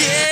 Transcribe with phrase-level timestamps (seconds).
[0.00, 0.27] Yeah.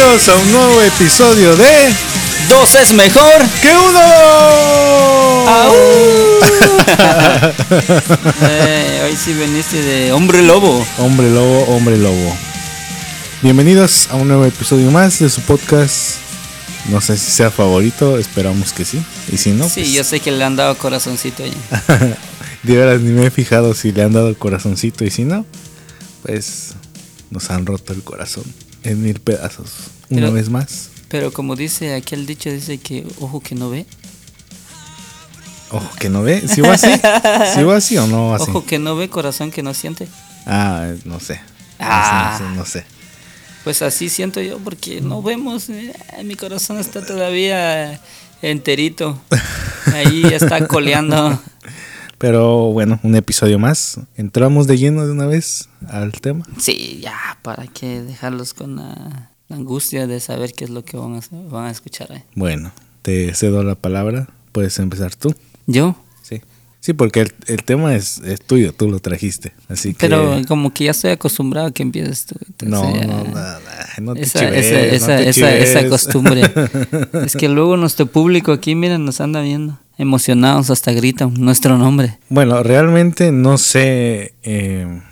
[0.00, 1.94] Bienvenidos a un nuevo episodio de
[2.48, 3.46] Dos es mejor.
[3.60, 4.00] ¡Que uno!
[8.40, 10.82] Eh, hoy sí veniste de hombre lobo.
[10.96, 12.34] Hombre lobo, hombre lobo.
[13.42, 16.16] Bienvenidos a un nuevo episodio más de su podcast.
[16.88, 19.02] No sé si sea favorito, esperamos que sí.
[19.30, 21.54] Y si no, Sí, pues, yo sé que le han dado corazoncito ahí.
[22.62, 25.04] de veras ni me he fijado si le han dado corazoncito.
[25.04, 25.44] Y si no,
[26.22, 26.72] pues
[27.30, 28.44] nos han roto el corazón
[28.84, 29.70] en mil pedazos.
[30.08, 30.90] Una vez más.
[31.08, 33.86] Pero como dice aquel dicho, dice que ojo que no ve.
[35.70, 36.46] Ojo, que no ve.
[36.48, 36.90] ¿Si va así?
[37.54, 38.50] ¿Si va así o no va así?
[38.50, 40.08] Ojo que no ve, corazón que no siente.
[40.46, 41.40] Ah, no sé.
[41.78, 42.38] Ah.
[42.40, 42.84] No sé, no sé.
[43.64, 45.68] Pues así siento yo porque no vemos.
[45.68, 45.92] eh,
[46.24, 48.00] mi corazón está todavía
[48.42, 49.20] enterito.
[49.94, 51.40] Ahí está coleando.
[52.20, 53.98] Pero bueno, un episodio más.
[54.14, 56.44] Entramos de lleno de una vez al tema.
[56.58, 60.98] Sí, ya, para que dejarlos con la, la angustia de saber qué es lo que
[60.98, 62.22] van a, van a escuchar ahí.
[62.34, 64.28] Bueno, te cedo la palabra.
[64.52, 65.34] Puedes empezar tú.
[65.66, 65.96] ¿Yo?
[66.20, 66.42] Sí.
[66.80, 69.54] Sí, porque el, el tema es, es tuyo, tú lo trajiste.
[69.70, 70.00] Así que.
[70.00, 72.34] Pero como que ya estoy acostumbrado a que empieces tú.
[72.66, 73.60] no, no, nada,
[73.98, 76.42] no te esa, chives, esa, no esa, te esa, esa costumbre.
[77.24, 79.78] es que luego nuestro público aquí, miren, nos anda viendo.
[80.00, 82.18] Emocionados, hasta gritan nuestro nombre.
[82.30, 85.02] Bueno, realmente no sé eh,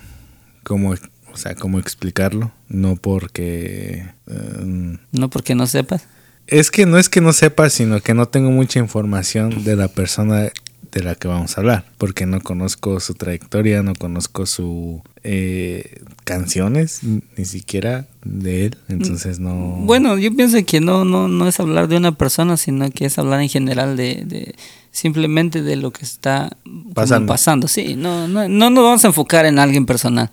[0.62, 0.94] cómo,
[1.30, 2.52] o sea, cómo explicarlo.
[2.68, 4.06] No porque.
[4.26, 6.06] eh, No porque no sepas.
[6.46, 9.88] Es que no es que no sepa, sino que no tengo mucha información de la
[9.88, 10.48] persona
[10.92, 16.02] de la que vamos a hablar, porque no conozco su trayectoria, no conozco su eh,
[16.24, 17.00] canciones,
[17.36, 19.54] ni siquiera de él, entonces no.
[19.80, 23.18] Bueno, yo pienso que no, no, no es hablar de una persona, sino que es
[23.18, 24.54] hablar en general de, de
[24.90, 26.56] simplemente de lo que está
[26.94, 27.32] Pasando.
[27.32, 27.68] pasando.
[27.68, 30.30] Sí, no, no, no nos vamos a enfocar en alguien personal.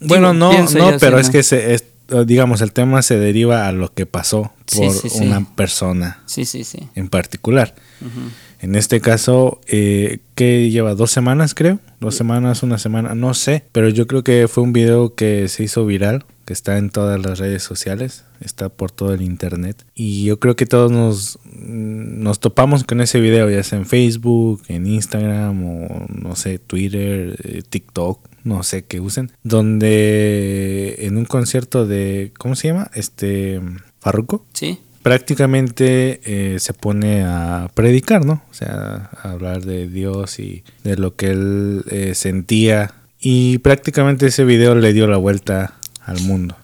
[0.00, 1.32] bueno, Digo, no, no, yo, pero sí, es ¿no?
[1.32, 1.84] que se, es-
[2.26, 5.24] digamos el tema se deriva a lo que pasó por sí, sí.
[5.24, 6.80] una persona Sí, sí, sí.
[6.96, 7.74] en particular.
[8.00, 8.30] Ujú.
[8.60, 11.80] En este caso, eh, que lleva dos semanas, creo.
[11.98, 13.64] Dos semanas, una semana, no sé.
[13.72, 17.24] Pero yo creo que fue un video que se hizo viral, que está en todas
[17.24, 19.84] las redes sociales, está por todo el internet.
[19.94, 24.62] Y yo creo que todos nos, nos topamos con ese video, ya sea en Facebook,
[24.68, 28.28] en Instagram o no sé, Twitter, eh, TikTok.
[28.42, 32.90] No sé qué usen, donde en un concierto de, ¿cómo se llama?
[32.94, 33.60] Este,
[34.00, 34.78] Farruko, Sí.
[35.02, 38.42] Prácticamente eh, se pone a predicar, ¿no?
[38.50, 42.94] O sea, a hablar de Dios y de lo que él eh, sentía.
[43.20, 45.74] Y prácticamente ese video le dio la vuelta
[46.04, 46.56] al mundo.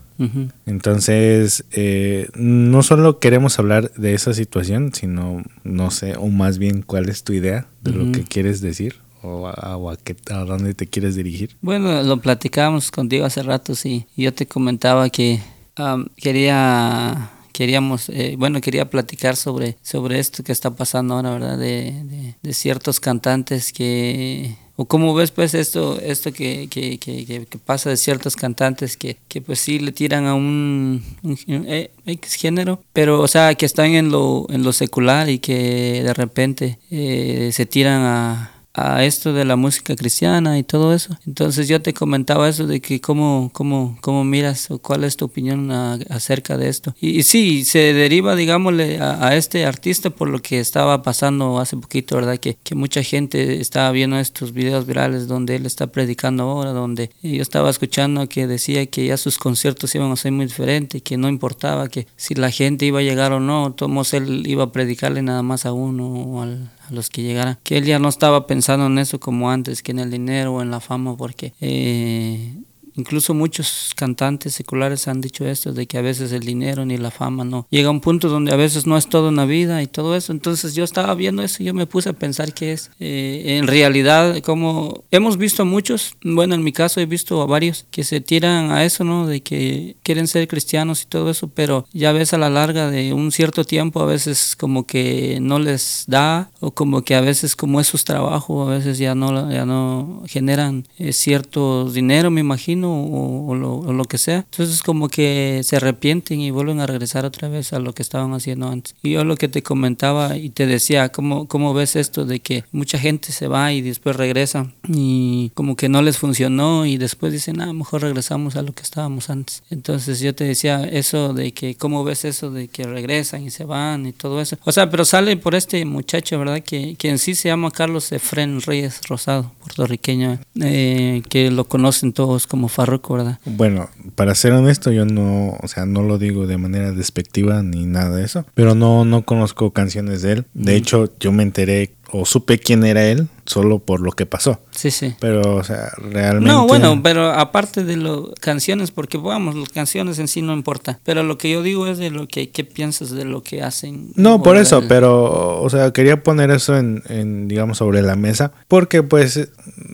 [0.64, 6.80] Entonces, eh, no solo queremos hablar de esa situación, sino, no sé, o más bien
[6.82, 10.38] cuál es tu idea de lo que quieres decir o a, o a qué- a
[10.44, 11.56] dónde te quieres dirigir.
[11.60, 14.06] Bueno, lo platicábamos contigo hace rato, sí.
[14.16, 15.40] Yo te comentaba que
[15.76, 21.58] am, quería, queríamos, eh, bueno, quería platicar sobre, sobre esto que está pasando ahora, ¿verdad?
[21.58, 27.58] De, de, ciertos cantantes que, o cómo ves pues esto, esto que, que, que, que-
[27.64, 31.90] pasa de ciertos cantantes que, pues sí le tiran a un, un eh,
[32.38, 36.78] género, pero o sea, que están en lo, en lo secular y que de repente
[36.90, 41.16] eh, se tiran a a esto de la música cristiana y todo eso.
[41.26, 45.24] Entonces yo te comentaba eso de que cómo, cómo, cómo miras o cuál es tu
[45.24, 46.94] opinión acerca de esto.
[47.00, 52.16] Y, sí, se deriva, digámosle, a, este artista por lo que estaba pasando hace poquito,
[52.16, 52.38] ¿verdad?
[52.38, 57.10] Que, que mucha gente estaba viendo estos videos virales donde él está predicando ahora, donde
[57.22, 61.16] yo estaba escuchando que decía que ya sus conciertos iban a ser muy diferentes, que
[61.16, 64.72] no importaba que si la gente iba a llegar o no, todos él iba a
[64.72, 67.58] predicarle nada más a uno o al, a los que llegaran.
[67.62, 70.62] Que él ya no estaba pensando en eso como antes, que en el dinero o
[70.62, 72.54] en la fama, porque eh,
[72.96, 77.10] incluso muchos cantantes seculares han dicho esto, de que a veces el dinero ni la
[77.10, 80.16] fama no llega un punto donde a veces no es todo una vida y todo
[80.16, 80.32] eso.
[80.32, 83.66] Entonces yo estaba viendo eso y yo me puse a pensar que es eh, en
[83.66, 88.20] realidad como hemos visto muchos, bueno, en mi caso he visto a varios que se
[88.20, 89.26] tiran a eso, ¿no?
[89.26, 93.12] De que quieren ser cristianos y todo eso, pero ya ves a la larga de
[93.12, 97.56] un cierto tiempo a veces como que no les da o como que a veces
[97.56, 102.40] como es su trabajo, a veces ya no, ya no generan eh, cierto dinero, me
[102.40, 104.38] imagino, o, o lo, o lo que sea.
[104.50, 108.32] Entonces como que se arrepienten y vuelven a regresar otra vez a lo que estaban
[108.32, 108.94] haciendo antes.
[109.02, 112.64] Y yo lo que te comentaba y te decía, ¿cómo, cómo ves esto de que
[112.72, 117.32] mucha gente se va y después regresa y como que no les funcionó y después
[117.32, 119.62] dicen, ah, mejor regresamos a lo que estábamos antes.
[119.70, 123.64] Entonces yo te decía eso de que, ¿cómo ves eso de que regresan y se
[123.64, 124.56] van y todo eso?
[124.64, 126.62] O sea, pero sale por este muchacho, ¿verdad?
[126.62, 132.12] Que, que en sí se llama Carlos Efren Reyes Rosado, puertorriqueño, eh, que lo conocen
[132.12, 133.38] todos como Farruko, ¿verdad?
[133.46, 137.86] Bueno, para ser honesto, yo no, o sea, no lo digo de manera despectiva ni
[137.86, 140.44] nada de eso, pero no, no conozco canciones de él.
[140.52, 144.60] De hecho, yo me enteré o supe quién era él solo por lo que pasó.
[144.70, 145.14] Sí, sí.
[145.20, 146.48] Pero, o sea, realmente.
[146.48, 150.98] No, bueno, pero aparte de las canciones, porque vamos, las canciones en sí no importa,
[151.04, 154.10] pero lo que yo digo es de lo que, ¿qué piensas de lo que hacen?
[154.14, 158.52] No, por eso, pero, o sea, quería poner eso en, en, digamos, sobre la mesa,
[158.68, 159.48] porque, pues, eh,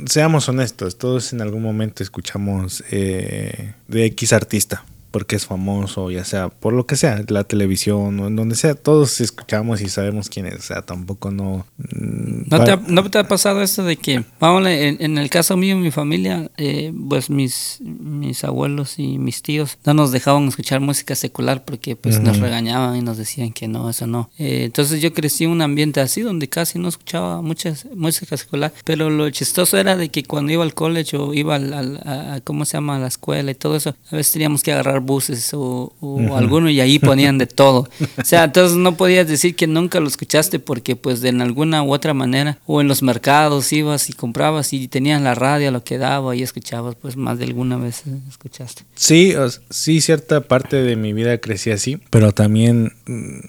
[0.07, 6.25] seamos honestos, todos en algún momento escuchamos eh, de X artista, porque es famoso, ya
[6.25, 10.29] sea por lo que sea, la televisión o en donde sea, todos escuchamos y sabemos
[10.29, 11.65] quién es, o sea, tampoco no...
[11.79, 15.31] mm, ¿No te, ha, no te ha pasado esto de que, vamos, en, en el
[15.31, 20.49] caso mío, mi familia, eh, pues mis, mis abuelos y mis tíos no nos dejaban
[20.49, 22.47] escuchar música secular porque pues nos Ujú.
[22.47, 24.31] regañaban y nos decían que no, eso no.
[24.39, 28.73] Eh, entonces yo crecí en un ambiente así donde casi no escuchaba mucha música secular,
[28.85, 32.35] pero lo chistoso era de que cuando iba al college o iba al, al- a,
[32.35, 35.02] a- ¿cómo se llama?, a la escuela y todo eso, a veces teníamos que agarrar
[35.03, 37.89] buses o, o alguno y ahí ponían de todo.
[38.21, 41.93] O sea, entonces no podías decir que nunca lo escuchaste porque pues de alguna u
[41.93, 45.99] otra manera o en los mercados ibas y comprabas y tenías la radio lo que
[45.99, 48.85] daba y escuchabas pues más de alguna vez escuchaste.
[48.95, 49.35] Sí,
[49.71, 53.41] sí, cierta parte de mi vida crecí así, pero también, mm,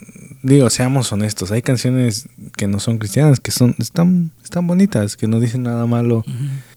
[0.43, 5.27] digo, seamos honestos, hay canciones que no son cristianas, que son están, están bonitas, que
[5.27, 6.23] no dicen nada malo.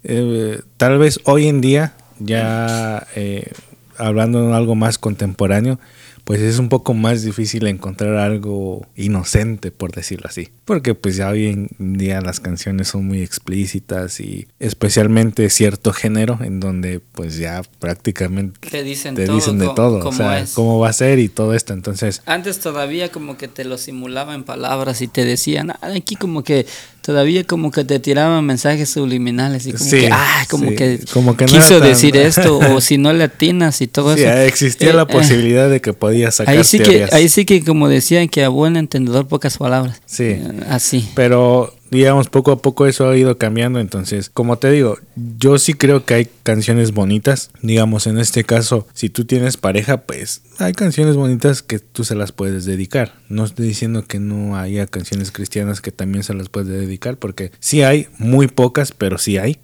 [0.05, 3.53] Eh, tal vez hoy en día, ya eh,
[3.99, 5.79] hablando de algo más contemporáneo,
[6.25, 10.49] pues es un poco más difícil encontrar algo inocente, por decirlo así.
[10.65, 16.39] Porque pues ya hoy en día las canciones son muy explícitas y especialmente cierto género
[16.43, 19.37] en donde pues ya prácticamente Te dicen te todo.
[19.37, 20.53] dicen de todo, o sea, es.
[20.55, 21.73] cómo va a ser y todo esto.
[21.73, 26.17] Entonces, Antes todavía como que te lo simulaba en palabras y te decían, ah, aquí
[26.17, 26.67] como que
[27.07, 31.01] todavía como que te tiraban mensajes subliminales y como Sí, que, ah, como sí, que,
[31.13, 34.33] como que quiso tan- decir esto o si no le atinas y todo sí, eso.
[34.33, 37.13] existía Eh, la eh, posibilidad de que podías sacar Ahí sí, que, teorías.
[37.13, 40.03] ahí sí que como decían que a buen entendedor pocas palabras.
[40.05, 40.25] Sí.
[40.25, 41.09] Eh, Así.
[41.15, 43.81] Pero, digamos, poco a poco eso ha ido cambiando.
[43.81, 44.99] Entonces, como te digo,
[45.39, 47.51] yo sí creo que hay canciones bonitas.
[47.63, 52.15] Digamos, en este caso, si tú tienes pareja, pues hay canciones bonitas que tú se
[52.15, 53.15] las puedes dedicar.
[53.29, 57.53] No estoy diciendo que no haya canciones cristianas que también se las puedes dedicar, porque
[57.61, 59.59] sí hay, muy pocas, pero sí hay.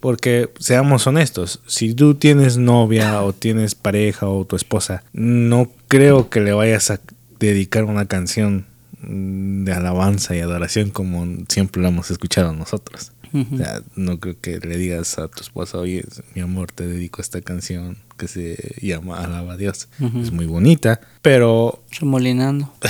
[0.00, 6.28] Porque seamos honestos, si tú tienes novia o tienes pareja o tu esposa, no creo
[6.28, 7.00] que le vayas a
[7.40, 8.66] dedicar una canción
[9.08, 13.12] de alabanza y adoración como siempre lo hemos escuchado nosotros.
[13.52, 16.04] O sea, no creo que le digas a tu esposa, oye,
[16.36, 19.88] mi amor, te dedico esta canción que se llama Alaba a Dios.
[20.22, 22.72] Es muy bonita, pero Remolinando.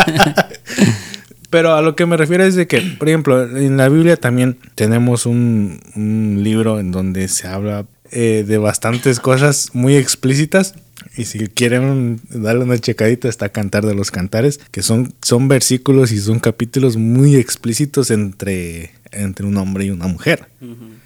[1.55, 4.59] Pero a lo que me refiero es de que, por ejemplo, en la Biblia también
[4.75, 10.75] tenemos un, un libro en donde se habla eh, de bastantes cosas muy explícitas.
[11.17, 16.11] Y si quieren darle una checadita, está Cantar de los Cantares, que son, son versículos
[16.11, 20.49] y son capítulos muy explícitos entre, entre un hombre y una mujer.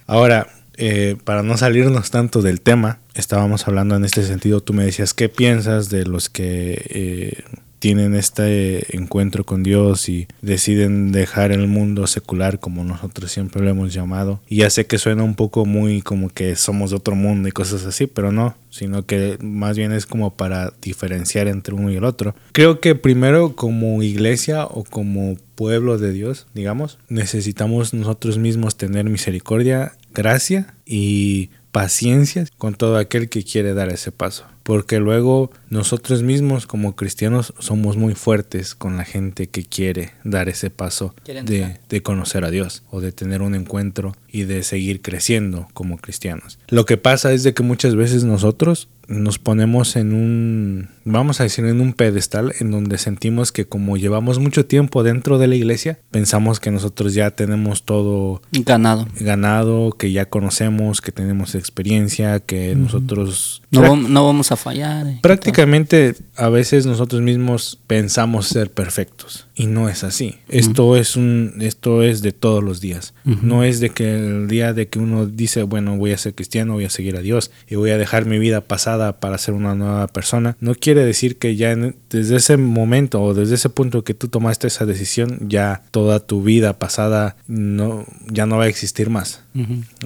[0.07, 4.87] Ahora, eh, para no salirnos tanto del tema, estábamos hablando en este sentido, tú me
[4.87, 7.45] decías, ¿qué piensas de los que eh,
[7.79, 13.71] tienen este encuentro con Dios y deciden dejar el mundo secular como nosotros siempre lo
[13.71, 14.41] hemos llamado?
[14.49, 17.53] Y ya sé que suena un poco muy como que somos de otro mundo y
[17.53, 21.97] cosas así, pero no, sino que más bien es como para diferenciar entre uno y
[21.97, 22.35] el otro.
[22.53, 29.07] Creo que primero como iglesia o como pueblo de Dios, digamos, necesitamos nosotros mismos tener
[29.07, 34.45] misericordia, gracia y paciencia con todo aquel que quiere dar ese paso.
[34.69, 40.51] Porque luego nosotros mismos como cristianos somos muy fuertes con la gente que quiere dar
[40.51, 45.01] ese paso de, de conocer a Dios o de tener un encuentro y de seguir
[45.01, 46.59] creciendo como cristianos.
[46.69, 51.45] Lo que pasa es de que muchas veces nosotros nos ponemos en un, vamos a
[51.45, 55.55] decir, en un pedestal en donde sentimos que como llevamos mucho tiempo dentro de la
[55.55, 59.09] iglesia, pensamos que nosotros ya tenemos todo Ganado.
[59.19, 65.07] ganado, que ya conocemos, que tenemos experiencia, que nosotros No, no vamos a fallar.
[65.07, 70.37] eh, prácticamente a veces nosotros mismos pensamos ser perfectos y no es así.
[70.49, 73.13] Esto es un esto es de todos los días.
[73.43, 76.75] No es de que el día de que uno dice, bueno, voy a ser cristiano,
[76.75, 79.75] voy a seguir a Dios y voy a dejar mi vida pasada para ser una
[79.75, 84.05] nueva persona, no quiere decir que ya en- desde ese momento o desde ese punto
[84.05, 88.69] que tú tomaste esa decisión, ya toda tu vida pasada no ya no va a
[88.69, 89.43] existir más.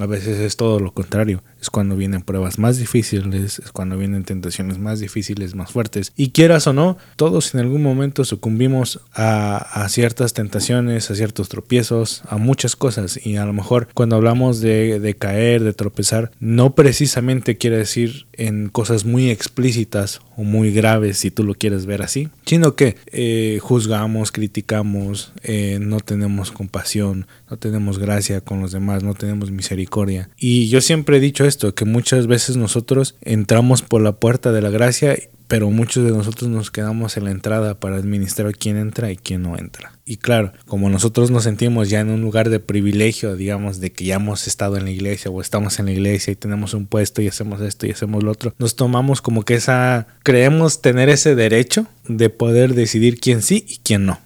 [0.00, 1.42] A veces es todo lo contrario.
[1.62, 6.12] Es cuando vienen pruebas más difíciles, es cuando vienen tentaciones más difíciles, más fuertes.
[6.16, 12.22] Y quieras o no, todos en algún momento sucumbimos a, ciertas tentaciones, a ciertos tropiezos,
[12.28, 13.24] a muchas cosas.
[13.24, 18.26] Y a lo mejor cuando hablamos de, de caer, de tropezar, no precisamente quiere decir
[18.32, 22.96] en cosas muy explícitas o muy graves, si tú lo quieres ver así, sino que
[23.06, 29.50] eh, juzgamos, criticamos, eh, no tenemos compasión, no tenemos gracia con los demás, no tenemos
[29.50, 30.30] misericordia.
[30.36, 34.62] Y yo siempre he dicho esto, que muchas veces nosotros entramos por la puerta de
[34.62, 35.16] la gracia,
[35.48, 39.42] pero muchos de nosotros nos quedamos en la entrada para administrar quién entra y quién
[39.42, 39.92] no entra.
[40.04, 44.04] Y claro, como nosotros nos sentimos ya en un lugar de privilegio, digamos, de que
[44.04, 47.22] ya hemos estado en la iglesia o estamos en la iglesia y tenemos un puesto
[47.22, 51.34] y hacemos esto y hacemos lo otro, nos tomamos como que esa, creemos tener ese
[51.34, 54.18] derecho de poder decidir quién sí y quién no.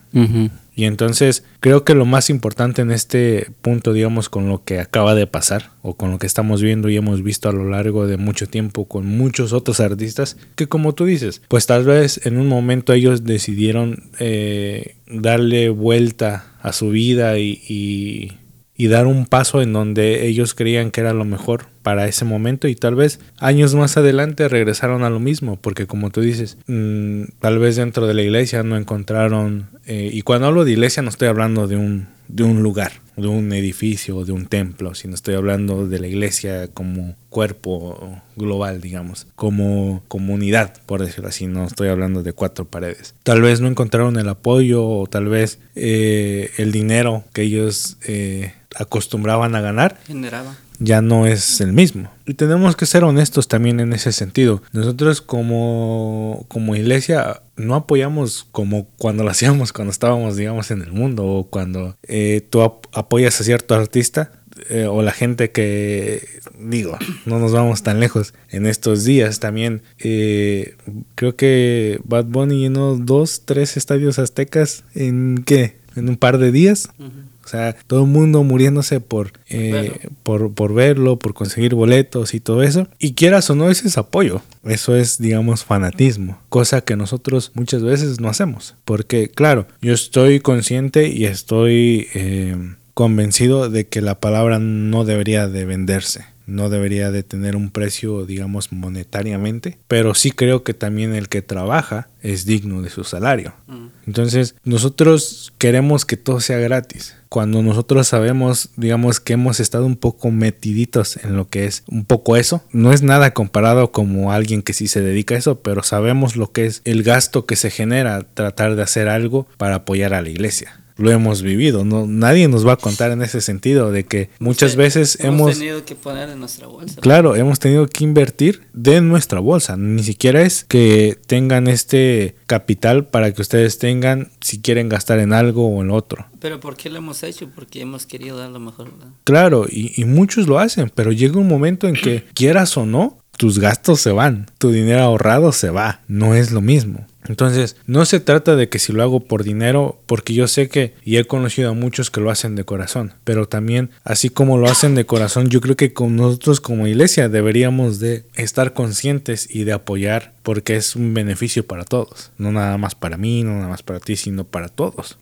[0.76, 5.14] Y entonces creo que lo más importante en este punto, digamos, con lo que acaba
[5.14, 8.18] de pasar o con lo que estamos viendo y hemos visto a lo largo de
[8.18, 12.46] mucho tiempo con muchos otros artistas, que como tú dices, pues tal vez en un
[12.46, 18.38] momento ellos decidieron eh, darle vuelta a su vida y,
[18.76, 22.74] dar un paso en donde ellos creían que era lo mejor para ese momento y
[22.74, 27.60] tal vez años más adelante regresaron a lo mismo porque como tú dices mm, tal
[27.60, 31.28] vez dentro de la iglesia no encontraron eh, y cuando hablo de iglesia no estoy
[31.28, 35.86] hablando de un de un lugar de un edificio de un templo sino estoy hablando
[35.86, 42.24] de la iglesia como cuerpo global digamos como comunidad por decirlo así no estoy hablando
[42.24, 47.22] de cuatro paredes tal vez no encontraron el apoyo o tal vez eh, el dinero
[47.32, 50.56] que ellos eh, acostumbraban a ganar Generaba.
[50.78, 52.10] Ya no es el mismo.
[52.26, 54.62] Y tenemos que ser honestos también en ese sentido.
[54.72, 60.92] Nosotros como, como iglesia no apoyamos como cuando lo hacíamos cuando estábamos, digamos, en el
[60.92, 64.32] mundo o cuando eh, tú ap- apoyas a cierto artista.
[64.70, 66.26] eh, o la gente que
[66.58, 70.76] digo no nos vamos tan lejos en estos días también eh,
[71.14, 76.52] creo que Bad Bunny llenó dos tres estadios aztecas en qué en un par de
[76.52, 77.10] días Ujú.
[77.46, 82.40] O sea, todo el mundo muriéndose por, eh, por, por verlo, por conseguir boletos y
[82.40, 82.88] todo eso.
[82.98, 84.42] Y quieras o no, ese es apoyo.
[84.64, 86.40] Eso es, digamos, fanatismo.
[86.48, 88.74] Cosa que nosotros muchas veces no hacemos.
[88.84, 92.56] Porque, claro, yo estoy consciente y estoy eh,
[92.94, 96.24] convencido de que la palabra no debería de venderse.
[96.46, 99.78] No debería de tener un precio, digamos, monetariamente.
[99.88, 103.54] Pero sí creo que también el que trabaja es digno de su salario.
[103.66, 103.86] Mm.
[104.06, 107.16] Entonces, nosotros queremos que todo sea gratis.
[107.28, 112.04] Cuando nosotros sabemos, digamos, que hemos estado un poco metiditos en lo que es un
[112.04, 115.82] poco eso, no es nada comparado como alguien que sí se dedica a eso, pero
[115.82, 120.14] sabemos lo que es el gasto que se genera tratar de hacer algo para apoyar
[120.14, 120.80] a la iglesia.
[120.96, 124.72] Lo hemos vivido, no nadie nos va a contar en ese sentido de que muchas
[124.72, 127.00] Sí, veces hemos tenido que poner en nuestra bolsa.
[127.00, 129.76] Claro, hemos tenido que invertir de nuestra bolsa.
[129.76, 135.32] Ni siquiera es que tengan este capital para que ustedes tengan si quieren gastar en
[135.32, 136.26] algo o en otro.
[136.40, 137.50] Pero ¿por qué lo hemos hecho?
[137.54, 138.90] Porque hemos querido dar lo mejor.
[138.92, 139.12] ¿verdad?
[139.24, 143.18] Claro, y, y muchos lo hacen, pero llega un momento en que quieras o no,
[143.36, 147.06] tus gastos se van, tu dinero ahorrado se va, no es lo mismo.
[147.28, 150.94] Entonces, no se trata de que si lo hago por dinero, porque yo sé que,
[151.04, 154.66] y he conocido a muchos que lo hacen de corazón, pero también, así como lo
[154.66, 159.64] hacen de corazón, yo creo que con nosotros como iglesia deberíamos de estar conscientes y
[159.64, 163.68] de apoyar, porque es un beneficio para todos, no nada más para mí, no nada
[163.68, 165.18] más para ti, sino para todos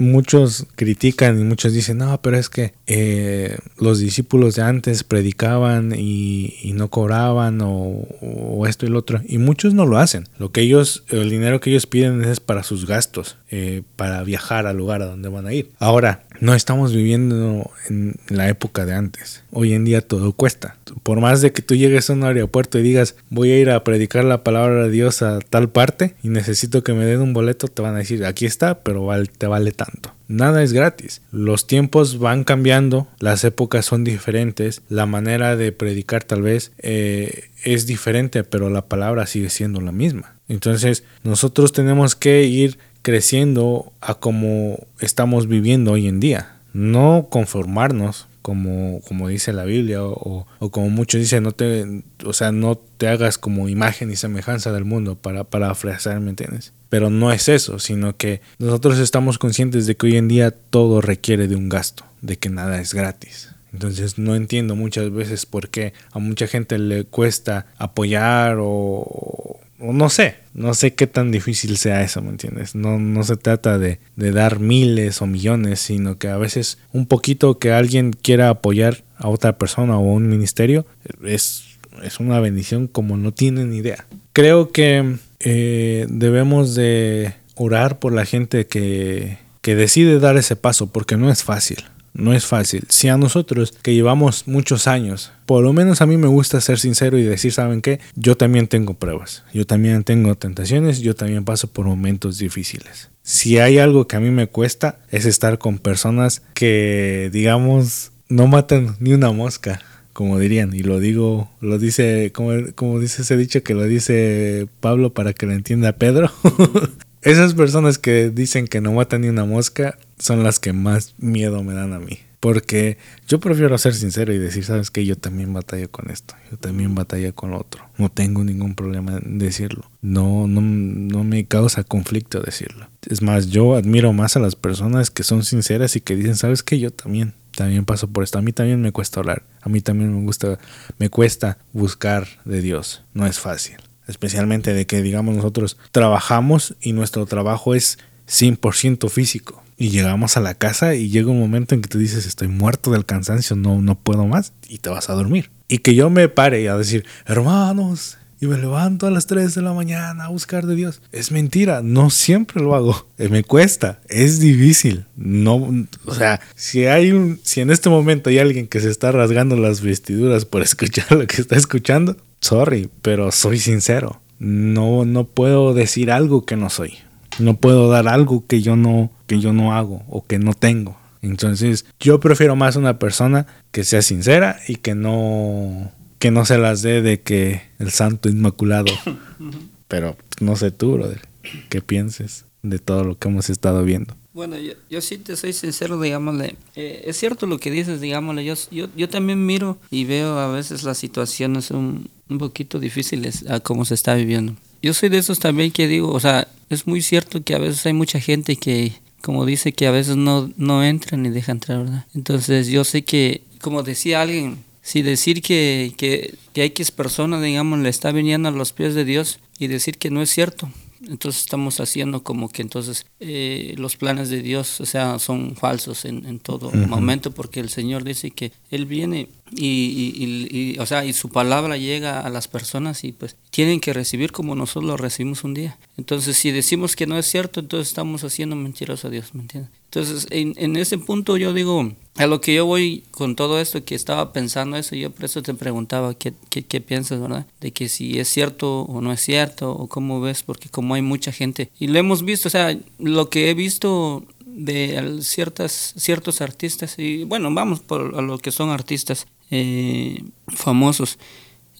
[0.00, 5.94] muchos critican y muchos dicen, no, pero es que eh, los discípulos de antes predicaban
[5.96, 9.20] y, y no cobraban o, o esto y lo otro.
[9.26, 10.28] Y muchos no lo hacen.
[10.38, 14.22] Lo que ellos, el el dinero que ellos piden es para sus gastos, eh, para
[14.24, 15.70] viajar al lugar a donde van a ir.
[15.78, 19.44] Ahora, no estamos viviendo en la época de antes.
[19.52, 20.76] Hoy en día todo cuesta.
[21.04, 23.84] Por más de que tú llegues a un aeropuerto y digas, voy a ir a
[23.84, 27.68] predicar la palabra de Dios a tal parte y necesito que me den un boleto,
[27.68, 29.08] te van a decir, aquí está, pero
[29.38, 30.12] te vale tanto.
[30.26, 31.22] Nada es gratis.
[31.32, 37.50] Los tiempos van cambiando, las épocas son diferentes, la manera de predicar tal vez eh,
[37.64, 40.39] es diferente, pero la palabra sigue siendo la misma.
[40.50, 46.56] Entonces nosotros tenemos que ir creciendo a como estamos viviendo hoy en día.
[46.72, 52.32] No conformarnos como, como dice la Biblia o, o, como muchos dicen, no te, o
[52.32, 55.72] sea, no te hagas como imagen y semejanza del mundo para, para
[56.20, 56.72] ¿me entiendes?
[56.88, 61.00] Pero no es eso, sino que nosotros estamos conscientes de que hoy en día todo
[61.00, 63.50] requiere de un gasto, de que nada es gratis.
[63.72, 70.10] Entonces no entiendo muchas veces por qué a mucha gente le cuesta apoyar o, no
[70.10, 72.74] sé, no sé qué tan difícil sea eso, ¿me entiendes?
[72.74, 77.06] No, no se trata de, de, dar miles o millones, sino que a veces un
[77.06, 80.86] poquito que alguien quiera apoyar a otra persona o un ministerio
[81.24, 81.64] es,
[82.02, 84.06] es una bendición como no tienen idea.
[84.32, 90.88] Creo que eh, debemos de orar por la gente que, que decide dar ese paso,
[90.88, 91.84] porque no es fácil.
[92.20, 92.84] No es fácil.
[92.88, 96.78] Si a nosotros que llevamos muchos años, por lo menos a mí me gusta ser
[96.78, 97.98] sincero y decir, ¿saben qué?
[98.14, 103.10] Yo también tengo pruebas, yo también tengo tentaciones, yo también paso por momentos difíciles.
[103.22, 108.46] Si hay algo que a mí me cuesta es estar con personas que, digamos, no
[108.46, 109.80] matan ni una mosca,
[110.12, 114.68] como dirían, y lo digo, lo dice, como, como dice ese dicho que lo dice
[114.80, 116.30] Pablo para que lo entienda Pedro.
[117.22, 121.62] Esas personas que dicen que no matan ni una mosca son las que más miedo
[121.64, 122.20] me dan a mí.
[122.40, 122.96] Porque
[123.28, 126.94] yo prefiero ser sincero y decir, sabes que yo también batallo con esto, yo también
[126.94, 127.84] batallo con lo otro.
[127.98, 129.90] No tengo ningún problema en decirlo.
[130.00, 132.88] No, no, no me causa conflicto decirlo.
[133.06, 136.62] Es más, yo admiro más a las personas que son sinceras y que dicen, sabes
[136.62, 138.38] que yo también, también paso por esto.
[138.38, 139.42] A mí también me cuesta hablar.
[139.60, 140.58] A mí también me gusta,
[140.98, 143.04] me cuesta buscar de Dios.
[143.12, 143.76] No es fácil
[144.08, 147.98] especialmente de que digamos nosotros trabajamos y nuestro trabajo es
[148.28, 149.62] 100% físico.
[149.80, 152.90] Y llegamos a la casa y llega un momento en que tú dices, estoy muerto
[152.90, 155.50] del cansancio, no, no puedo más, y te vas a dormir.
[155.68, 159.62] Y que yo me pare a decir, hermanos, y me levanto a las 3 de
[159.62, 161.00] la mañana a buscar de Dios.
[161.12, 163.08] Es mentira, no siempre lo hago.
[163.16, 165.06] Eh, me cuesta, es difícil.
[165.16, 169.12] No, o sea, si hay un, si en este momento hay alguien que se está
[169.12, 174.20] rasgando las vestiduras por escuchar lo que está escuchando, sorry, pero soy sincero.
[174.38, 176.98] No, no puedo decir algo que no soy.
[177.40, 180.96] No puedo dar algo que yo no, que yo no hago o que no tengo.
[181.22, 186.58] Entonces, yo prefiero más una persona que sea sincera y que no, que no se
[186.58, 188.92] las dé de que el santo inmaculado.
[189.88, 191.20] Pero no sé tú, brother,
[191.68, 194.14] qué pienses de todo lo que hemos estado viendo.
[194.32, 196.54] Bueno, yo, yo sí te soy sincero, digámosle.
[196.76, 198.44] Eh, es cierto lo que dices, digámosle.
[198.44, 203.44] Yo, yo, yo también miro y veo a veces las situaciones un, un poquito difíciles
[203.50, 204.54] a cómo se está viviendo.
[204.82, 207.84] Yo soy de esos también que digo, o sea, es muy cierto que a veces
[207.86, 211.84] hay mucha gente que, como dice, que a veces no, no entra ni deja entrar,
[211.84, 212.06] ¿verdad?
[212.14, 216.90] Entonces yo sé que, como decía alguien, si decir que, que, que hay que es
[216.90, 220.30] persona, digamos, le está viniendo a los pies de Dios y decir que no es
[220.30, 220.70] cierto,
[221.08, 226.04] entonces estamos haciendo como que entonces eh, los planes de Dios, o sea, son falsos
[226.04, 230.86] en, en todo momento, porque el Señor dice que Él viene y, y, y, o
[230.86, 234.84] sea, y su palabra llega a las personas y pues tienen que recibir como nosotros
[234.84, 235.78] lo recibimos un día.
[235.96, 239.79] Entonces, si decimos que no es cierto, entonces estamos haciendo mentiras a Dios, ¿me entiendes?
[239.92, 243.84] Entonces, en, en ese punto yo digo, a lo que yo voy con todo esto,
[243.84, 247.44] que estaba pensando eso, yo por eso te preguntaba qué, qué, qué, piensas, ¿verdad?
[247.60, 251.02] De que si es cierto o no es cierto, o cómo ves, porque como hay
[251.02, 256.40] mucha gente, y lo hemos visto, o sea, lo que he visto de ciertas, ciertos
[256.40, 261.18] artistas, y bueno, vamos por a lo que son artistas eh, famosos.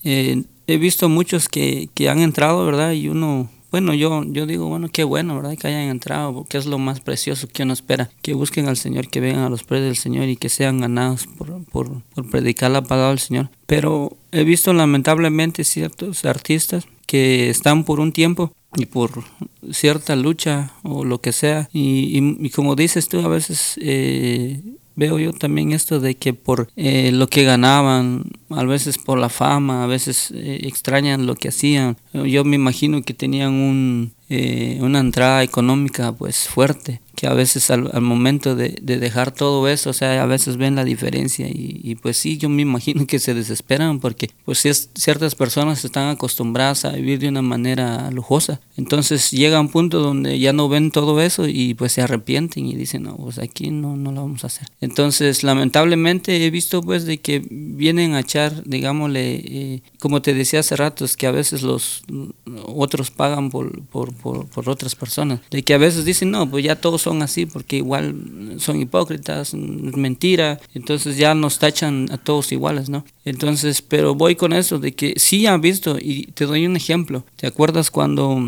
[0.03, 2.91] Eh, he visto muchos que, que han entrado, ¿verdad?
[2.91, 5.57] Y uno bueno, yo, yo digo, bueno, qué bueno, ¿verdad?
[5.57, 8.11] Que hayan entrado, porque es lo más precioso que uno espera.
[8.23, 11.27] Que busquen al Señor, que vengan a los pies del Señor y que sean ganados
[11.27, 13.51] por, por, por predicar la palabra del Señor.
[13.67, 19.25] Pero he visto lamentablemente ciertos artistas que están por un tiempo y por
[19.73, 21.69] cierta lucha o lo que sea.
[21.73, 24.61] Y, y, y como dices tú, a veces eh,
[24.97, 29.29] veo yo también esto de que por eh, lo que ganaban, a veces por la
[29.29, 31.97] fama, a veces eh, extrañan lo que hacían.
[32.13, 37.71] Yo me imagino que tenían un, eh, una entrada económica pues fuerte, que a veces
[37.71, 41.49] al, al momento de, de dejar todo eso, o sea, a veces ven la diferencia
[41.49, 45.85] y, y pues sí, yo me imagino que se desesperan porque pues es- ciertas personas
[45.85, 48.61] están acostumbradas a vivir de una manera lujosa.
[48.79, 52.75] Entonces llega un punto donde ya no ven todo eso y pues se arrepienten y
[52.75, 54.69] dicen, no, pues aquí no, no lo vamos a hacer.
[54.81, 60.61] Entonces, lamentablemente he visto pues de que vienen a echar, digámosle, eh, como te decía
[60.61, 62.31] hace rato, es que a veces los mm,
[62.75, 65.41] otros pagan por, por, por, por otras personas.
[65.51, 69.55] De que a veces dicen, no, pues ya todos son así porque igual son hipócritas,
[69.55, 73.05] mentira, entonces ya nos tachan a todos iguales, ¿no?
[73.25, 77.25] Entonces, pero voy con eso de que sí han visto y te doy un ejemplo.
[77.37, 78.41] ¿Te acuerdas cuando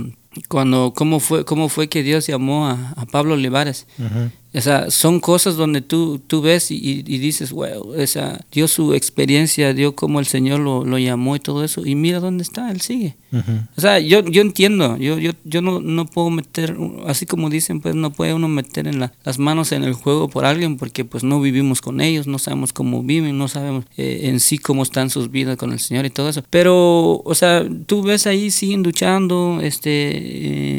[0.48, 3.86] cuando cómo fue cómo fue que Dios llamó a, a Pablo Olivares?
[4.54, 8.68] O sea, son cosas donde tú, tú ves y, y- dices, wow, o sea, dio
[8.68, 12.42] su experiencia, dio cómo el Señor lo, lo llamó y todo eso, y mira dónde
[12.42, 13.16] está, él sigue.
[13.78, 17.80] O sea, yo, yo entiendo, yo, yo, yo no, no puedo meter, así como dicen,
[17.80, 21.06] pues no puede uno meter en la- las manos en el juego por alguien porque
[21.06, 24.82] pues no vivimos con ellos, no sabemos cómo viven, no sabemos eh, en sí cómo
[24.82, 26.42] están sus vidas con el Señor y todo eso.
[26.50, 30.10] Pero, o sea, tú ves ahí, siguen luchando, este,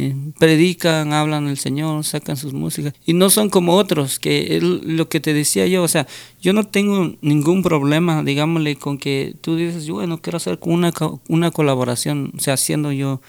[0.10, 4.64] eh, predican, hablan del Señor, sacan sus músicas y no son como otros, que es
[4.64, 6.08] lo que te decía yo, o sea,
[6.42, 10.92] yo no tengo ningún problema, digámosle, con que tú dices, bueno, quiero hacer una,
[11.28, 13.22] una colaboración, o sea, siendo yo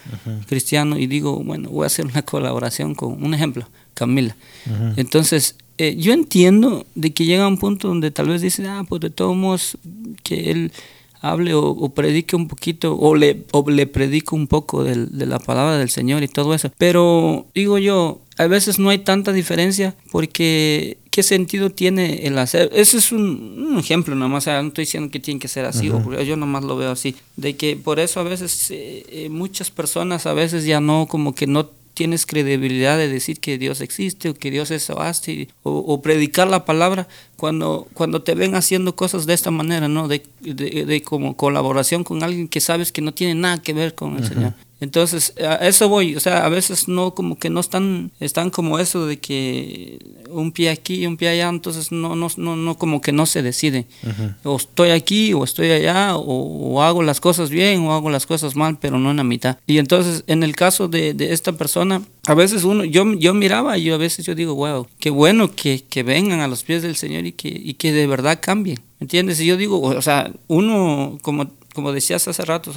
[0.46, 4.36] cristiano y digo, bueno, voy a hacer una colaboración con, un ejemplo, Camila.
[4.96, 9.00] Entonces, eh, yo entiendo de que llega un punto donde tal vez dices, ah, pues
[9.00, 9.76] de todos modos,
[10.22, 10.72] que él
[11.30, 15.38] hable o, o predique un poquito o le, o le predico un poco de la
[15.38, 16.70] palabra del Señor y todo eso.
[16.78, 22.70] Pero digo yo, a veces no hay tanta diferencia porque ¿qué sentido tiene el hacer?
[22.74, 25.64] Ese es un, un ejemplo nomás, o sea, no estoy diciendo que tiene que ser
[25.64, 29.28] así, o yo nomás lo veo así, de que por eso a veces eh, eh,
[29.28, 33.80] muchas personas a veces ya no, como que no tienes credibilidad de decir que Dios
[33.80, 34.96] existe o que Dios es o,
[35.62, 40.22] o predicar la palabra cuando cuando te ven haciendo cosas de esta manera no de,
[40.40, 44.16] de, de como colaboración con alguien que sabes que no tiene nada que ver con
[44.16, 44.54] el Señor.
[44.80, 48.78] Entonces a eso voy o sea a veces no como que no están están como
[48.78, 52.76] eso de que un pie aquí y un pie allá entonces no no no, no
[52.76, 53.86] como que no se deciden
[54.42, 58.26] o estoy aquí o estoy allá o, o hago las cosas bien o hago las
[58.26, 59.58] cosas mal pero no en la mitad.
[59.66, 63.76] Y entonces en el caso de, de esta persona a veces uno yo yo miraba
[63.78, 66.82] y yo a veces yo digo wow qué bueno que, que vengan a los pies
[66.82, 69.40] del Señor y que y que de verdad cambien ¿entiendes?
[69.40, 72.72] y yo digo o sea uno como como decías hace rato,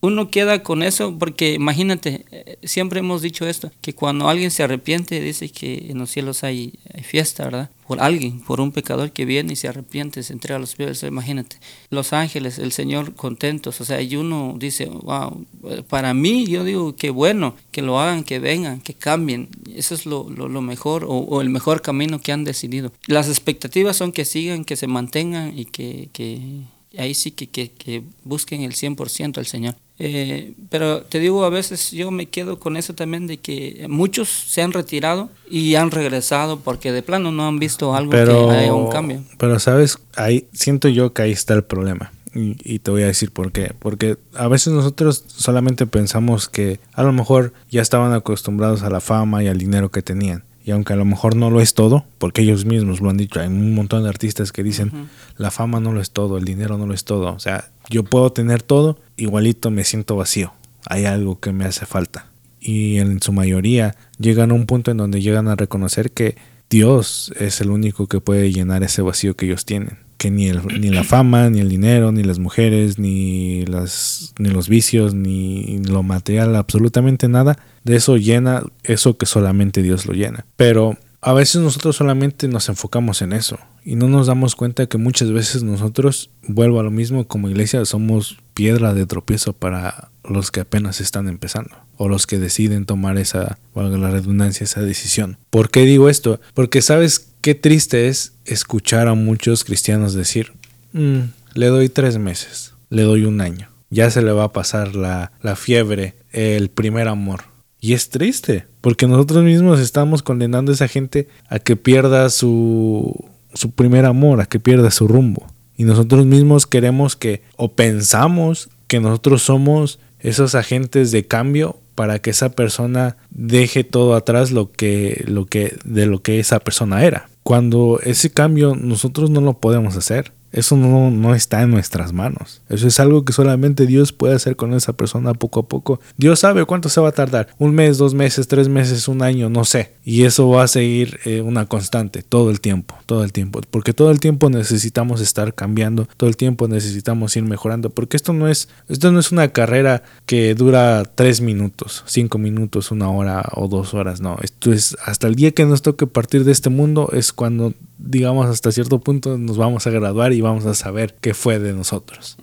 [0.00, 4.62] uno queda con eso porque imagínate, eh, siempre hemos dicho esto, que cuando alguien se
[4.62, 7.70] arrepiente dice que en los cielos hay, fiesta, ¿verdad?
[7.86, 11.02] Por alguien, por un pecador que viene y se arrepiente, se entrega a los pies,
[11.04, 11.56] imagínate.
[11.90, 15.46] Los ángeles, el Señor contentos, o sea, y uno dice, wow,
[15.88, 20.04] para mí yo digo que bueno, que lo hagan, que vengan, que cambien, eso es
[20.04, 20.26] lo
[20.60, 22.92] mejor o, o, el mejor camino que han decidido.
[23.06, 26.08] Las expectativas son que sigan, que se mantengan y que...
[26.12, 29.74] que ahí sí que, que, que busquen el 100% al Señor.
[30.00, 34.28] Eh, pero te digo, a veces yo me quedo con eso también de que muchos
[34.28, 38.54] se han retirado y han regresado porque de plano no han visto algo pero, que
[38.54, 39.24] haya un cambio.
[39.38, 42.12] Pero sabes, ahí siento yo que ahí está el problema.
[42.34, 43.72] Y, y, te voy a decir por qué.
[43.76, 49.00] Porque a veces nosotros solamente pensamos que a lo mejor ya estaban acostumbrados a la
[49.00, 50.44] fama y al dinero que tenían.
[50.68, 53.40] Y aunque a lo mejor no lo es todo, porque ellos mismos lo han dicho,
[53.40, 55.06] hay un montón de artistas que dicen, uh -huh.
[55.38, 57.32] la fama no lo es todo, el dinero no lo es todo.
[57.32, 60.52] O sea, yo puedo tener todo, igualito me siento vacío.
[60.86, 62.26] Hay algo que me hace falta.
[62.60, 66.36] Y en su mayoría llegan a un punto en donde llegan a reconocer que
[66.68, 69.96] Dios es el único que puede llenar ese vacío que ellos tienen.
[70.18, 74.50] Que ni, el, ni la fama, ni el dinero, ni las mujeres, ni, las, ni
[74.50, 77.56] los vicios, ni lo material, absolutamente nada
[77.88, 80.44] de eso llena eso que solamente Dios lo llena.
[80.56, 84.98] Pero a veces nosotros solamente nos enfocamos en eso y no nos damos cuenta que
[84.98, 90.50] muchas veces nosotros, vuelvo a lo mismo, como iglesia somos piedra de tropiezo para los
[90.50, 95.38] que apenas están empezando o los que deciden tomar esa, valga la redundancia, esa decisión.
[95.48, 96.40] ¿Por qué digo esto?
[96.52, 100.52] Porque sabes qué triste es escuchar a muchos cristianos decir,
[100.92, 101.20] mmm,
[101.54, 105.32] le doy tres meses, le doy un año, ya se le va a pasar la,
[105.40, 107.44] la fiebre, el primer amor.
[107.80, 113.24] Y es triste, porque nosotros mismos estamos condenando a esa gente a que pierda su,
[113.54, 115.46] su primer amor, a que pierda su rumbo.
[115.76, 122.18] Y nosotros mismos queremos que, o pensamos que nosotros somos esos agentes de cambio para
[122.20, 127.04] que esa persona deje todo atrás lo que, lo que, de lo que esa persona
[127.04, 127.28] era.
[127.42, 130.32] Cuando ese cambio nosotros no lo podemos hacer.
[130.52, 132.62] Eso no, no está en nuestras manos.
[132.68, 136.00] Eso es algo que solamente Dios puede hacer con esa persona poco a poco.
[136.16, 137.48] Dios sabe cuánto se va a tardar.
[137.58, 139.92] Un mes, dos meses, tres meses, un año, no sé.
[140.04, 143.60] Y eso va a seguir eh, una constante todo el tiempo, todo el tiempo.
[143.70, 147.90] Porque todo el tiempo necesitamos estar cambiando, todo el tiempo necesitamos ir mejorando.
[147.90, 152.90] Porque esto no es, esto no es una carrera que dura tres minutos, cinco minutos,
[152.90, 154.20] una hora o dos horas.
[154.20, 157.74] No, esto es hasta el día que nos toque partir de este mundo es cuando
[157.98, 161.72] digamos hasta cierto punto nos vamos a graduar y vamos a saber qué fue de
[161.72, 162.38] nosotros.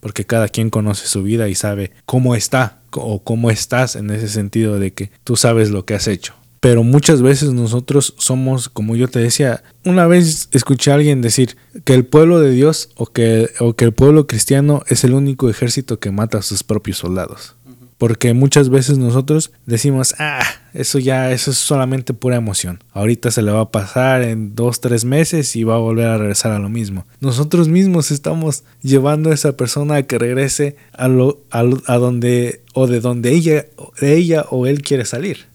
[0.00, 4.28] Porque cada quien conoce su vida y sabe cómo está o cómo estás en ese
[4.28, 6.34] sentido de que tú sabes lo que has hecho.
[6.60, 11.56] Pero muchas veces nosotros somos, como yo te decía, una vez escuché a alguien decir
[11.84, 15.50] que el pueblo de Dios o que, o que el pueblo cristiano es el único
[15.50, 17.54] ejército que mata a sus propios soldados.
[17.98, 22.82] Porque muchas veces nosotros decimos, ah, eso ya, eso es solamente pura emoción.
[22.92, 26.18] Ahorita se le va a pasar en dos, tres meses y va a volver a
[26.18, 27.06] regresar a lo mismo.
[27.20, 32.62] Nosotros mismos estamos llevando a esa persona a que regrese a, lo, a, a donde
[32.74, 33.66] o de donde ella,
[34.00, 35.46] ella o él quiere salir.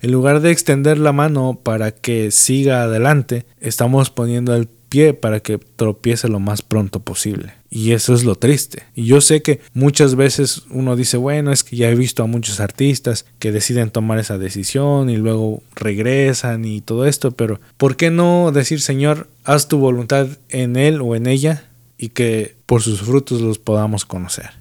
[0.00, 5.40] En lugar de extender la mano para que siga adelante, estamos poniendo el pie para
[5.40, 7.54] que tropiece lo más pronto posible.
[7.70, 8.84] Y eso es lo triste.
[8.94, 12.26] Y yo sé que muchas veces uno dice, bueno, es que ya he visto a
[12.26, 17.96] muchos artistas que deciden tomar esa decisión y luego regresan y todo esto, pero ¿por
[17.96, 21.64] qué no decir, Señor, haz tu voluntad en él o en ella
[21.98, 24.57] y que por sus frutos los podamos conocer?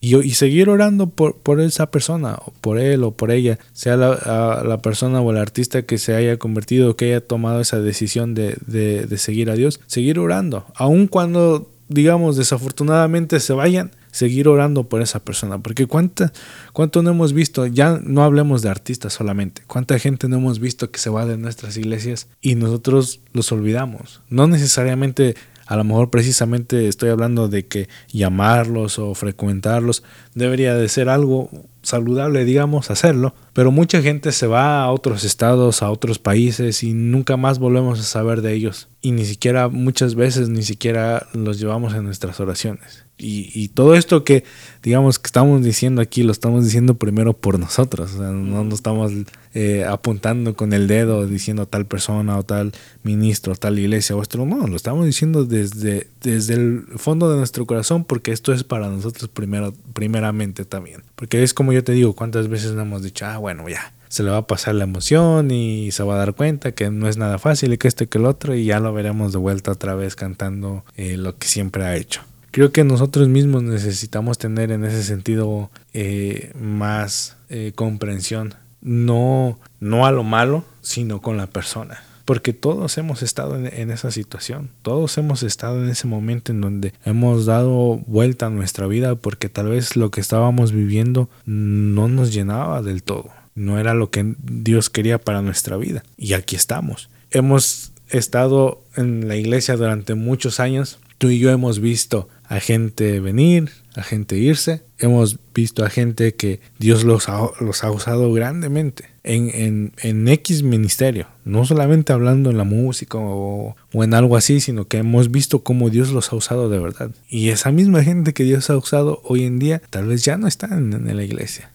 [0.00, 4.62] Y, seguir orando por, por esa persona, o por él o por ella, sea la,
[4.66, 8.56] la persona o el artista que se haya convertido, que haya tomado esa decisión de,
[8.66, 14.88] de- de seguir a Dios, seguir orando, aun cuando, digamos, desafortunadamente se vayan, seguir orando
[14.88, 16.32] por esa persona, porque cuánta,
[16.72, 20.90] cuánto no hemos visto, ya no hablemos de artistas solamente, cuánta gente no hemos visto
[20.90, 25.36] que se va de nuestras iglesias y nosotros los olvidamos, no necesariamente
[25.70, 30.02] a lo mejor precisamente estoy hablando de que llamarlos o frecuentarlos
[30.34, 31.48] debería de ser algo
[31.90, 33.34] saludable, digamos, hacerlo.
[33.52, 38.00] Pero mucha gente se va a otros estados, a otros países y nunca más volvemos
[38.00, 38.88] a saber de ellos.
[39.02, 43.04] Y ni siquiera, muchas veces, ni siquiera los llevamos en nuestras oraciones.
[43.16, 44.44] Y, y todo esto que,
[44.82, 48.14] digamos, que estamos diciendo aquí, lo estamos diciendo primero por nosotros.
[48.14, 49.12] O sea, no nos estamos
[49.52, 52.72] eh, apuntando con el dedo diciendo tal persona o tal
[53.02, 54.44] ministro, tal iglesia o esto.
[54.46, 58.88] No, lo estamos diciendo desde, desde el fondo de nuestro corazón porque esto es para
[58.88, 61.02] nosotros primero, primeramente también.
[61.16, 64.24] Porque es como yo te digo, cuántas veces no hemos dicho, ah, bueno, ya, se
[64.24, 67.16] le va a pasar la emoción y se va a dar cuenta que no es
[67.16, 69.70] nada fácil y que esto y que el otro y ya lo veremos de vuelta
[69.70, 72.22] otra vez cantando eh, lo que siempre ha hecho.
[72.50, 80.06] Creo que nosotros mismos necesitamos tener en ese sentido eh, más eh, comprensión, no, no
[80.06, 82.02] a lo malo, sino con la persona.
[82.30, 86.94] Porque todos hemos estado en, esa situación, todos hemos estado en ese momento en donde
[87.04, 92.32] hemos dado vuelta a nuestra vida porque tal vez lo que estábamos viviendo no nos
[92.32, 96.04] llenaba del todo, no era lo que Dios quería para nuestra vida.
[96.16, 97.10] Y aquí estamos.
[97.32, 103.18] Hemos estado en la iglesia durante muchos años, tú y yo hemos visto a gente
[103.18, 109.50] venir, a gente irse, hemos visto a gente que Dios los ha usado grandemente en,
[109.54, 114.60] en, en X ministerio, no solamente hablando en la música o, o en algo así,
[114.60, 117.10] sino que hemos visto cómo Dios los ha usado de verdad.
[117.28, 120.46] Y esa misma gente que Dios ha usado hoy en día tal vez ya no
[120.46, 121.70] está en, en la iglesia.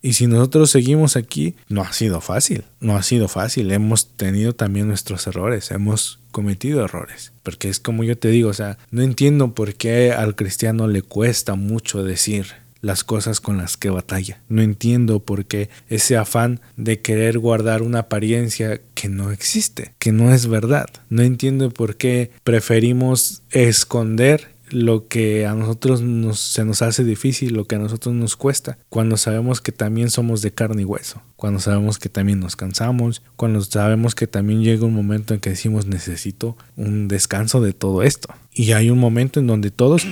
[0.00, 3.72] Y si nosotros seguimos aquí, no ha sido fácil, no ha sido fácil.
[3.72, 7.32] Hemos tenido también nuestros errores, hemos cometido errores.
[7.42, 11.02] Porque es como yo te digo, o sea, no entiendo por qué al cristiano le
[11.02, 12.46] cuesta mucho decir
[12.80, 14.40] las cosas con las que batalla.
[14.48, 20.12] No entiendo por qué ese afán de querer guardar una apariencia que no existe, que
[20.12, 20.88] no es verdad.
[21.08, 27.54] No entiendo por qué preferimos esconder lo que a nosotros nos, se nos hace difícil,
[27.54, 31.22] lo que a nosotros nos cuesta, cuando sabemos que también somos de carne y hueso,
[31.36, 35.50] cuando sabemos que también nos cansamos, cuando sabemos que también llega un momento en que
[35.50, 38.28] decimos necesito un descanso de todo esto.
[38.52, 40.06] Y hay un momento en donde todos,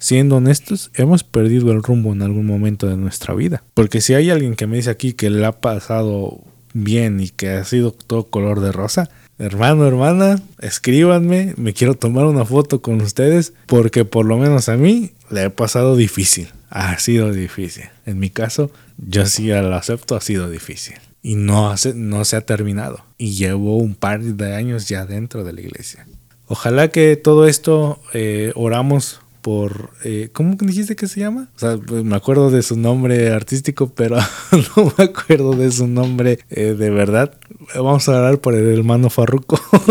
[0.00, 3.62] siendo honestos, hemos perdido el rumbo en algún momento de nuestra vida.
[3.74, 6.40] Porque si hay alguien que me dice aquí que le ha pasado
[6.72, 12.24] bien y que ha sido todo color de rosa, hermano, hermana, escríbanme, me quiero tomar
[12.24, 16.98] una foto con ustedes porque por lo menos a mí le he pasado difícil, ha
[16.98, 17.84] sido difícil.
[18.06, 20.96] En mi caso, yo sí lo acepto, ha sido difícil.
[21.22, 23.04] Y no, se ha terminado.
[23.18, 26.06] Y llevo un par de años ya dentro de la iglesia.
[26.46, 29.90] Ojalá que todo esto eh, oramos por...
[30.04, 31.48] Eh, ¿Cómo dijiste que se llama?
[31.56, 34.16] O sea, pues me acuerdo de su nombre artístico, pero
[34.76, 37.38] no me acuerdo de su nombre eh, de verdad.
[37.74, 39.60] vamos a orar por el hermano Farruco.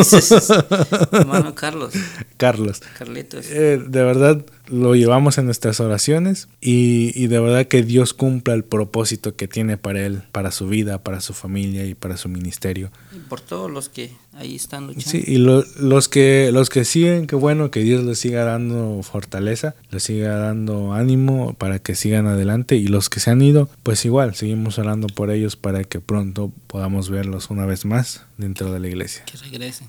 [1.11, 1.93] Hermano Carlos,
[2.37, 2.81] Carlos.
[2.97, 3.47] Carlitos.
[3.49, 8.53] Eh, de verdad lo llevamos en nuestras oraciones y, y de verdad que Dios cumpla
[8.53, 12.29] el propósito que tiene para él, para su vida, para su familia y para su
[12.29, 12.91] ministerio.
[13.15, 15.09] Y por todos los que ahí están luchando.
[15.09, 19.01] Sí, y lo- los que los que siguen, qué bueno que Dios les siga dando
[19.03, 23.69] fortaleza, les siga dando ánimo para que sigan adelante y los que se han ido,
[23.83, 28.71] pues igual seguimos orando por ellos para que pronto podamos verlos una vez más dentro
[28.71, 29.23] de la iglesia.
[29.25, 29.87] Que regresen.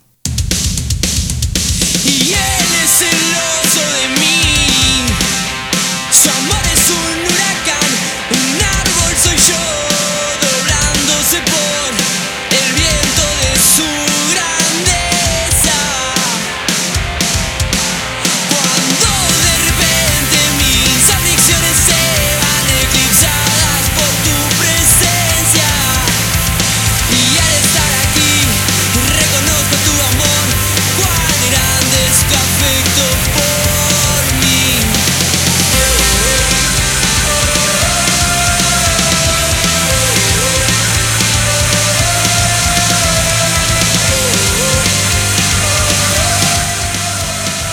[2.05, 4.39] Y él es celoso de mí.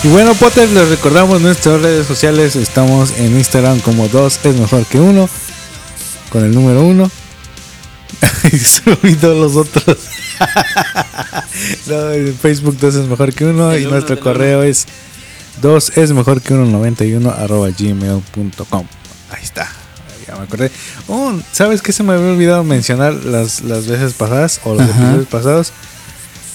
[0.04, 2.54] Y bueno, Potter, les recordamos nuestras redes sociales.
[2.54, 5.28] Estamos en Instagram como 2 es mejor que 1,
[6.30, 7.10] con el número 1.
[8.52, 9.98] y olvidó los otros.
[11.88, 14.86] no, en Facebook 2 es mejor que 1 El y nuestro correo es
[15.62, 18.86] 2 es mejor que 1 91 arroba gmail.com.
[19.32, 19.68] Ahí está.
[20.28, 20.70] Ya me acordé.
[21.08, 25.26] Oh, ¿Sabes qué se me había olvidado mencionar las, las veces pasadas o los episodios
[25.26, 25.72] pasados?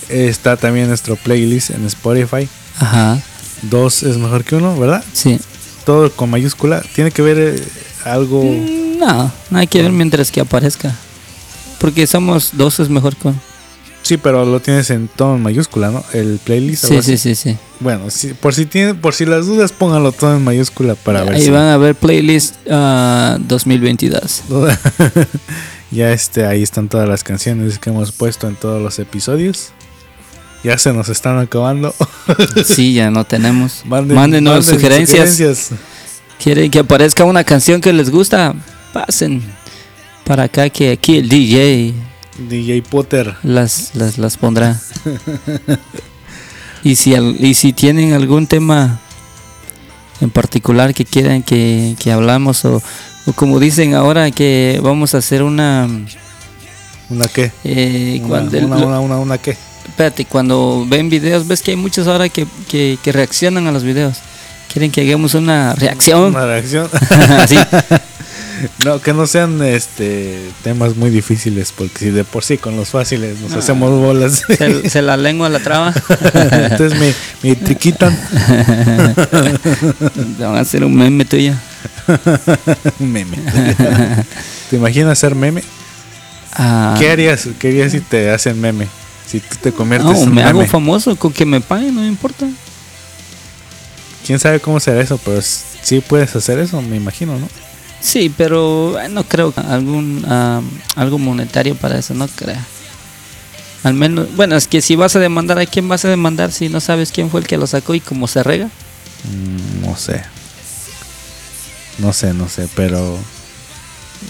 [0.08, 2.48] Está también nuestro playlist en Spotify.
[2.80, 3.20] Ajá,
[3.70, 5.04] Dos es mejor que uno, ¿verdad?
[5.14, 5.40] sí.
[5.86, 6.82] Todo con mayúscula.
[6.96, 7.64] Tiene que ver eh,
[8.06, 8.42] algo.
[8.42, 10.96] No, no hay que ver mientras que aparezca.
[11.78, 13.38] Porque somos dos es mejor con.
[14.02, 16.02] Sí, pero lo tienes en todo en mayúscula, ¿no?
[16.14, 16.86] El playlist.
[16.86, 17.58] Sí, sí, sí, sí.
[17.82, 21.36] Bueno, sí, por si tiene, por si las dudas, pónganlo todo en mayúscula para ver
[21.36, 21.50] Ahí si.
[21.50, 24.44] van a ver playlist ah, 2022.
[25.92, 29.72] ya este, ahí están todas las canciones que hemos puesto en todos los episodios.
[30.64, 31.94] Ya se nos están acabando.
[32.66, 33.84] Sí, ya no tenemos.
[33.86, 35.30] Manden- Mándenos manden sugerencias.
[35.32, 35.80] sugerencias.
[36.42, 38.54] ¿Quieren que aparezca una canción que les gusta?
[38.94, 39.42] Pasen
[40.24, 41.94] para acá que aquí el DJ
[42.50, 43.36] DJ Potter.
[43.44, 44.80] las, las, las pondrá.
[46.84, 49.00] y, si y si tienen algún tema
[50.22, 52.82] en particular que quieran que, que hablamos o,
[53.26, 55.88] o como dicen ahora que vamos a hacer una...
[57.10, 57.52] ¿Una qué?
[57.66, 59.58] eh, Una, cuando, una, una, una, una qué?
[59.88, 63.84] Espérate, cuando ven videos, ves que hay muchos ahora que, que, que reaccionan a los
[63.84, 64.18] videos.
[64.72, 66.36] Quieren que hagamos una reacción.
[66.36, 66.90] Una reacción.
[67.40, 67.58] Así.
[68.86, 72.90] No, que no sean este temas muy difíciles, porque si de por sí con los
[72.92, 73.60] fáciles nos No.
[73.60, 74.44] hacemos bolas.
[74.58, 75.94] Se, se la lengua la traba.
[76.34, 78.18] Entonces me, me te quitan.
[80.38, 81.54] Te van a hacer un meme tuyo.
[83.00, 83.38] meme.
[84.70, 85.62] ¿Te imaginas ser meme?
[86.54, 87.50] Ah, ¿Qué harías?
[87.60, 88.88] ¿Qué harías si te hacen meme?
[89.26, 92.08] Si tú te conviertes no, en me hago famoso con que me paguen, no me
[92.08, 92.48] importa.
[94.26, 95.18] ¿Quién sabe cómo será eso?
[95.18, 97.48] Pero sí puedes hacer eso, me imagino, ¿no?
[98.00, 100.26] Sí, pero eh, no creo algún
[100.96, 102.58] algo monetario para eso, no creo.
[103.84, 106.70] Al menos, bueno, es que si vas a demandar, ¿a quién vas a demandar si
[106.70, 108.68] no sabes quién fue el que lo sacó y cómo se rega?
[109.26, 110.24] Mm, No sé.
[112.00, 113.18] No sé, no sé, pero...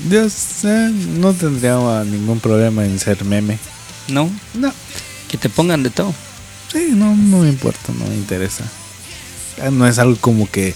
[0.09, 3.59] Yo sé, no tendría ningún problema en ser meme.
[4.07, 4.71] No, No,
[5.29, 6.13] que te pongan de todo.
[6.71, 8.63] Sí, no, no me importa, no me interesa.
[9.61, 10.73] Ah, No es algo como que.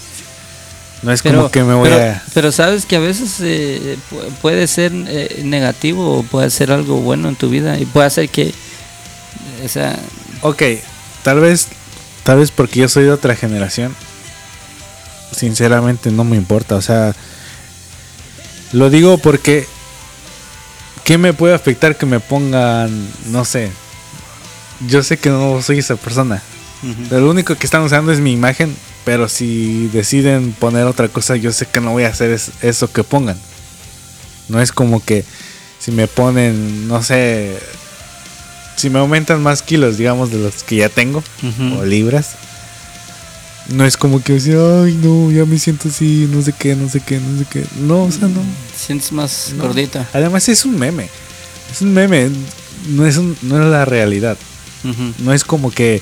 [1.02, 2.22] No es como que me voy pero, a.
[2.34, 6.96] pero sabes que a veces eh, pu- puede ser eh, negativo o puede ser algo
[6.96, 8.52] bueno en tu vida y puede hacer que,
[9.64, 9.98] o sea,
[10.42, 10.62] Ok,
[11.22, 11.68] tal vez.
[12.24, 13.94] Tal vez porque yo soy de otra generación.
[15.34, 16.74] Sinceramente no me importa.
[16.76, 17.14] O sea.
[18.72, 19.66] Lo digo porque.
[21.08, 22.90] ¿Qué me puede afectar que me pongan.
[23.26, 23.70] No sé.
[24.86, 26.42] Yo sé que no soy esa persona.
[27.10, 31.50] Lo único que están usando es mi imagen, pero si deciden poner otra cosa, yo
[31.50, 33.36] sé que no voy a hacer es- eso que pongan.
[34.48, 35.24] No es como que
[35.80, 37.58] si me ponen, no sé,
[38.76, 41.24] si me aumentan más kilos, digamos, de los que ya tengo,
[41.80, 42.36] o libras,
[43.68, 46.88] no es como que decir, ay, no, ya me siento así, no sé qué, no
[46.88, 47.64] sé qué, no sé qué.
[47.80, 48.40] No, o sea, no.
[48.76, 49.64] sientes más No.
[49.64, 50.04] gordito.
[50.12, 51.08] Además es un meme.
[51.70, 52.30] Es un meme,
[52.88, 54.36] no es, un- no es la realidad.
[55.18, 56.00] No es como que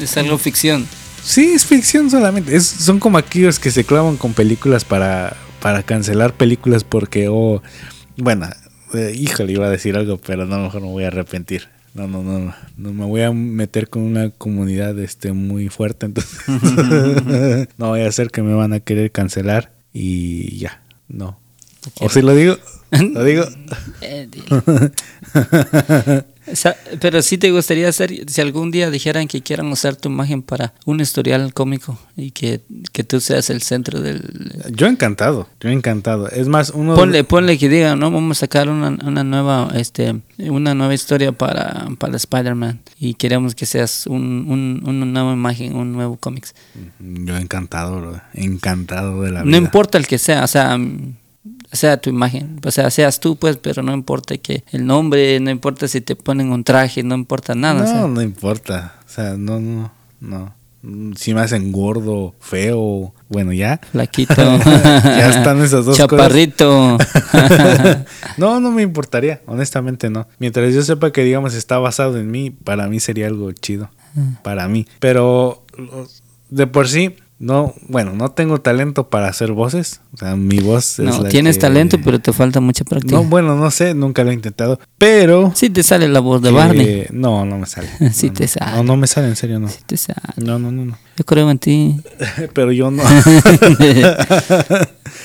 [0.00, 0.86] Es algo ficción.
[1.24, 2.54] Sí, es ficción solamente.
[2.54, 7.62] Es, son como aquellos que se clavan con películas para, para cancelar películas porque, oh,
[8.16, 8.48] bueno,
[8.94, 11.68] eh, híjole, iba a decir algo, pero no, mejor me voy a arrepentir.
[11.94, 16.06] No, no, no, no, no me voy a meter con una comunidad este, muy fuerte,
[16.06, 16.38] entonces
[17.78, 21.40] no voy a hacer que me van a querer cancelar y ya, no.
[22.00, 22.56] O si lo digo,
[22.90, 23.44] lo digo.
[24.00, 24.28] Eh.
[26.52, 30.08] O sea, Pero sí te gustaría hacer, si algún día dijeran que quieran usar tu
[30.08, 32.60] imagen para un historial cómico y que,
[32.92, 34.22] que tú seas el centro del...
[34.74, 36.28] Yo encantado, yo encantado.
[36.28, 36.94] Es más, uno...
[36.94, 41.32] Ponle, ponle que digan, no, vamos a sacar una, una nueva este una nueva historia
[41.32, 46.54] para, para Spider-Man y queremos que seas un, un- una nueva imagen, un nuevo cómics.
[47.00, 48.20] Yo encantado, bro.
[48.34, 49.56] Encantado de la No vida.
[49.58, 50.78] importa el que sea, o sea,
[51.72, 55.50] sea tu imagen, o sea, seas tú, pues, pero no importa que el nombre, no
[55.50, 57.82] importa si te ponen un traje, no importa nada.
[57.82, 58.00] o sea.
[58.02, 58.94] No, no importa.
[59.06, 60.54] O sea, no, no, no.
[61.16, 63.80] Si me hacen gordo, feo, bueno, ya.
[63.90, 64.34] Flaquito.
[64.64, 66.96] ya están esas dos Chaparrito.
[66.96, 67.98] cosas.
[68.36, 70.28] no, no me importaría, honestamente no.
[70.38, 73.90] Mientras yo sepa que, digamos, está basado en mí, para mí sería algo chido.
[74.42, 74.86] Para mí.
[75.00, 75.64] Pero
[76.48, 80.00] de por sí, no, bueno, no tengo talento para hacer voces.
[80.12, 83.14] O sea, mi voz es no, la tienes que- talento, pero te falta mucha práctica.
[83.14, 84.80] No, bueno, no sé, nunca lo he intentado.
[84.98, 85.52] Pero.
[85.54, 87.06] Sí te sale la voz de que- Barney.
[87.12, 87.88] No, no me sale.
[88.12, 88.48] Sí No, te no.
[88.48, 88.76] sale.
[88.76, 89.68] No, no me sale, en serio, no.
[89.68, 90.18] Sí te sale.
[90.36, 90.98] No, no, no, no.
[91.16, 92.00] Yo creo en ti.
[92.54, 93.02] Pero yo no.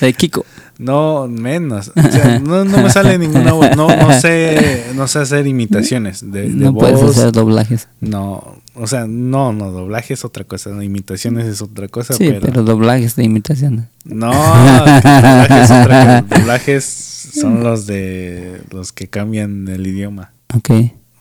[0.00, 0.44] de Kiko.
[0.78, 1.92] No, menos.
[1.96, 3.76] O sea, no, no me sale ninguna voz.
[3.76, 6.90] No, no sé, no sé hacer imitaciones de, de no voz.
[6.90, 7.88] puedes hacer doblajes.
[8.00, 12.40] No, o sea, no, no, doblaje es otra cosa, imitaciones es otra cosa, Sí, pero,
[12.40, 13.88] pero doblajes de imitación.
[14.04, 16.40] no, doblaje es otra cosa.
[16.40, 16.84] Doblajes
[17.40, 20.70] son los de los que cambian el idioma, Ok.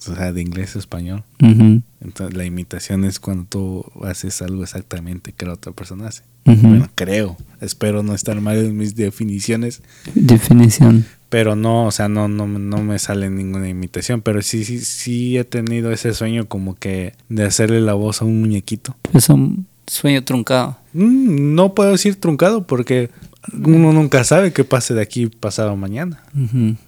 [0.07, 1.23] O sea, de inglés a español.
[1.39, 6.23] Entonces, la imitación es cuando tú haces algo exactamente que la otra persona hace.
[6.45, 7.37] Bueno, creo.
[7.61, 9.81] Espero no estar mal en mis definiciones.
[10.13, 11.05] Definición.
[11.29, 14.21] Pero no, o sea, no, no, no me sale ninguna imitación.
[14.21, 18.25] Pero sí, sí, sí he tenido ese sueño como que de hacerle la voz a
[18.25, 18.95] un muñequito.
[19.13, 20.77] Es un sueño truncado.
[20.93, 23.09] Mm, no puedo decir truncado porque
[23.51, 26.23] uno nunca sabe qué pase de aquí pasado mañana.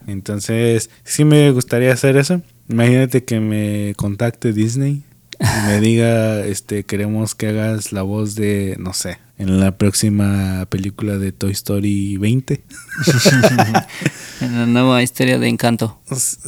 [0.08, 2.42] Entonces, sí me gustaría hacer eso.
[2.70, 5.04] Imagínate que me contacte Disney
[5.40, 10.66] y me diga, este, queremos que hagas la voz de, no sé, en la próxima
[10.70, 12.62] película de Toy Story 20.
[14.42, 15.98] En la nueva historia de Encanto.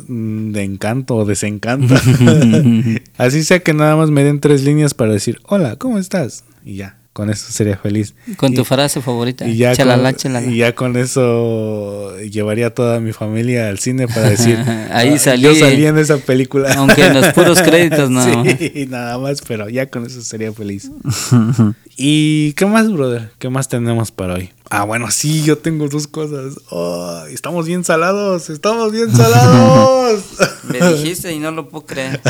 [0.07, 1.95] Mm, De encanto o desencanto.
[3.17, 6.43] Así sea que nada más me den tres líneas para decir, hola, ¿cómo estás?
[6.65, 8.13] Y ya, con eso sería feliz.
[8.35, 9.47] Con tu Y- frase favorita.
[9.47, 10.45] y ya, Chalala, con, chalala.
[10.47, 14.55] y ya con eso llevaría a toda mi familia al cine para decir,
[14.91, 15.41] Ahí "Ah, salí".
[15.41, 16.71] yo salí en esa película.
[16.75, 20.91] Aunque en los puros créditos nada sí, nada más, pero ya con eso sería feliz.
[21.97, 23.31] ¿Y qué más, brother?
[23.39, 24.51] ¿Qué más tenemos para hoy?
[24.69, 26.59] Ah, bueno, sí, yo tengo dos cosas.
[26.69, 30.23] Oh, estamos bien salados, estamos bien salados.
[30.63, 32.21] Me dijiste y no lo puedo creer.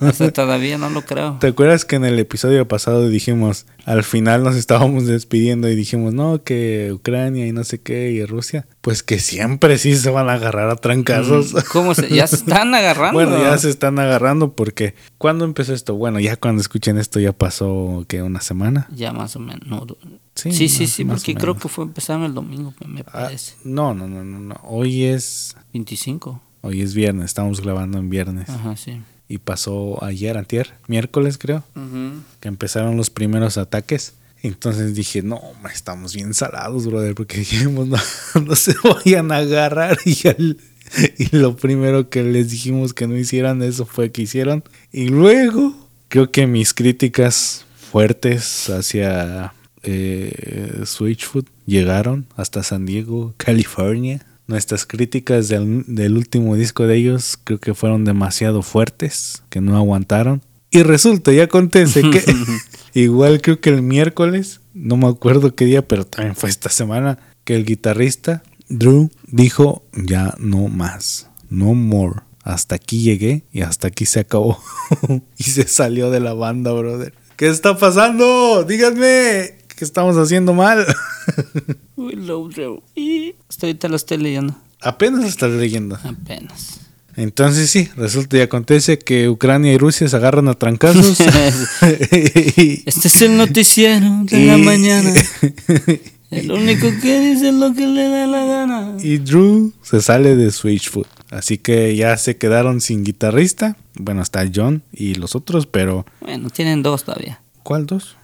[0.00, 1.38] O sea, todavía no lo creo.
[1.40, 6.12] ¿Te acuerdas que en el episodio pasado dijimos, al final nos estábamos despidiendo y dijimos,
[6.12, 8.66] no, que Ucrania y no sé qué, y Rusia?
[8.80, 11.54] Pues que siempre sí se van a agarrar a trancazos.
[11.72, 12.08] ¿Cómo se?
[12.08, 13.14] Ya se están agarrando.
[13.14, 15.94] Bueno, ya se están agarrando porque ¿cuándo empezó esto?
[15.94, 18.88] Bueno, ya cuando escuchen esto ya pasó que una semana.
[18.92, 19.66] Ya más o menos.
[19.68, 19.86] no,
[20.34, 23.00] Sí, sí, sí, más- sí, más o porque creo que fue empezaron el domingo, me-
[23.02, 23.54] Ah, parece.
[23.64, 24.54] no, no, no, no, no.
[24.64, 26.40] Hoy es 25.
[26.62, 29.00] hoy es viernes, estamos grabando en viernes Ajá, sí.
[29.28, 32.22] y pasó ayer, antier, miércoles creo, Ujú.
[32.40, 34.14] que empezaron los primeros ataques.
[34.44, 35.40] Entonces dije, no,
[35.72, 37.86] estamos bien salados, brother, porque dijimos,
[38.34, 39.98] no, no se vayan a agarrar.
[40.06, 40.56] Y, al-
[41.18, 44.64] y lo primero que les dijimos que no hicieran eso fue que hicieron.
[44.92, 54.24] Y luego, creo que mis críticas fuertes hacia eh, Switchfoot llegaron hasta San Diego, California.
[54.46, 59.76] Nuestras críticas del, del último disco de ellos creo que fueron demasiado fuertes, que no
[59.76, 60.42] aguantaron.
[60.70, 62.22] Y resulta y acontece que
[62.94, 67.18] igual creo que el miércoles, no me acuerdo qué día, pero también fue esta semana,
[67.44, 72.20] que el guitarrista Drew dijo ya no más, no more.
[72.42, 74.58] Hasta aquí llegué y hasta aquí se acabó.
[75.36, 77.14] y se salió de la banda, brother.
[77.36, 78.64] ¿Qué está pasando?
[78.64, 80.86] Díganme, ¿qué estamos haciendo mal?
[82.94, 84.54] Y hasta ahorita lo estoy leyendo.
[84.80, 85.98] Apenas lo estás leyendo.
[86.04, 86.78] Apenas.
[87.16, 91.18] Entonces sí, resulta y acontece que Ucrania y Rusia se agarran a trancazos.
[91.80, 95.12] Este es el noticiero de la mañana.
[96.30, 98.96] El único que dice lo que le da la gana.
[99.02, 101.08] y Drew se sale de Switchfoot.
[101.30, 103.76] Así que ya se quedaron sin guitarrista.
[103.94, 107.40] Bueno, está John y los otros, pero Bueno, tienen dos todavía.
[107.64, 108.16] ¿cuál dos?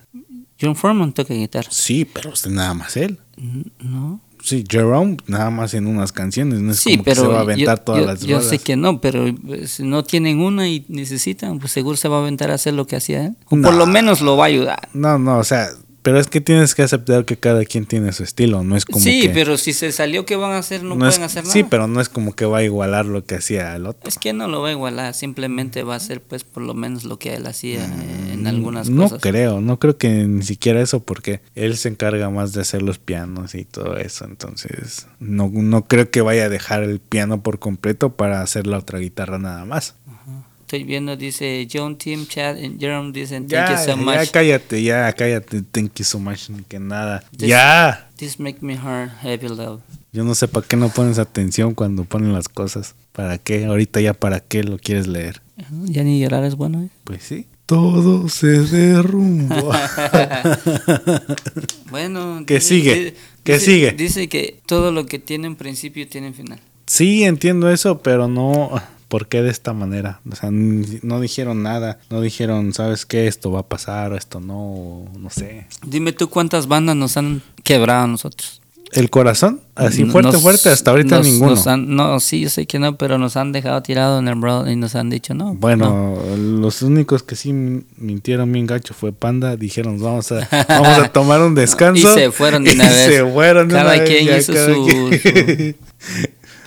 [0.61, 1.69] John Foreman toca guitarra.
[1.71, 3.19] Sí, pero este nada más él.
[3.37, 4.21] N- No.
[4.41, 7.39] Sí, Jerome nada más en unas canciones, no es Sí, como que pero se va
[7.39, 10.39] a aventar yo, todas yo- las yo sé que no, pero eh, si no tienen
[10.41, 13.37] una y necesitan, pues seguro se va a aventar a hacer lo que hacía él.
[13.47, 14.89] O por lo menos lo va a ayudar.
[14.95, 15.69] No, no, o sea,
[16.03, 19.01] pero es que tienes que aceptar que cada quien tiene su estilo, no es como
[19.05, 19.31] sí, que...
[19.31, 20.83] pero si se salió, ¿qué van a hacer?
[20.83, 21.53] No, pueden hacer nada.
[21.53, 24.09] Sí, pero no es como que va a igualar lo que hacía el otro.
[24.09, 27.05] Es que no lo va a igualar, simplemente va a hacer pues por lo menos
[27.05, 29.19] lo que él hacía eh, en algunas Mm, No cosas.
[29.21, 32.99] creo, no creo que ni siquiera eso porque él se encarga más de hacer los
[32.99, 37.59] pianos y todo eso, entonces no, no creo que vaya a dejar el piano por
[37.59, 39.95] completo para hacer la otra guitarra nada más.
[40.69, 44.31] Estoy viendo, dice John, Tim, Chad y Jerome dicen, thank Ya, you so ya much.
[44.31, 47.25] cállate, ya cállate, thank you so much, ni que nada.
[47.35, 49.81] This- Ya, This make me heart heavy love.
[50.13, 52.95] yo no sé para qué no pones atención cuando ponen las cosas.
[53.13, 53.65] ¿Para qué?
[53.65, 55.41] Ahorita ya para qué lo quieres leer.
[55.85, 56.83] Ya ni llorar es bueno.
[56.83, 56.91] ¿eh?
[57.05, 57.47] Pues sí.
[57.65, 59.73] Todo se derrumbó.
[61.91, 62.43] Bueno.
[62.47, 62.95] ¿Qué dice- sigue?
[62.95, 63.13] di-
[63.43, 63.93] ¿Qué dice- sigue?
[63.93, 66.61] Dice que todo lo que tiene en principio tiene final.
[66.87, 68.71] Sí, entiendo eso, pero no.
[69.09, 70.21] ¿Por qué de esta manera?
[70.31, 71.99] O sea, no dijeron nada.
[72.11, 73.27] No dijeron, ¿sabes qué?
[73.27, 74.59] Esto va a pasar o esto no.
[74.59, 75.67] o No sé.
[75.87, 78.61] Dime tú cuántas bandas nos han quebrado a nosotros.
[78.93, 79.61] ¿El corazón?
[79.75, 80.71] Así Nos- fuerte, fuerte.
[80.71, 81.51] Hasta ahorita nos- ninguno.
[81.51, 84.35] nos han- no, sí, yo sé que no, pero nos han dejado tirado en el
[84.37, 85.45] bro y nos han dicho no.
[85.53, 85.55] no.
[85.55, 89.57] Bueno, los únicos que sí min- mintieron bien gacho fue Panda.
[89.57, 92.11] Dijeron, vamos a, vamos a tomar un descanso.
[92.11, 93.07] Y se fueron de una vez.
[93.15, 94.85] se fueron de Cada una quien hizo cada su-
[95.23, 95.77] quien.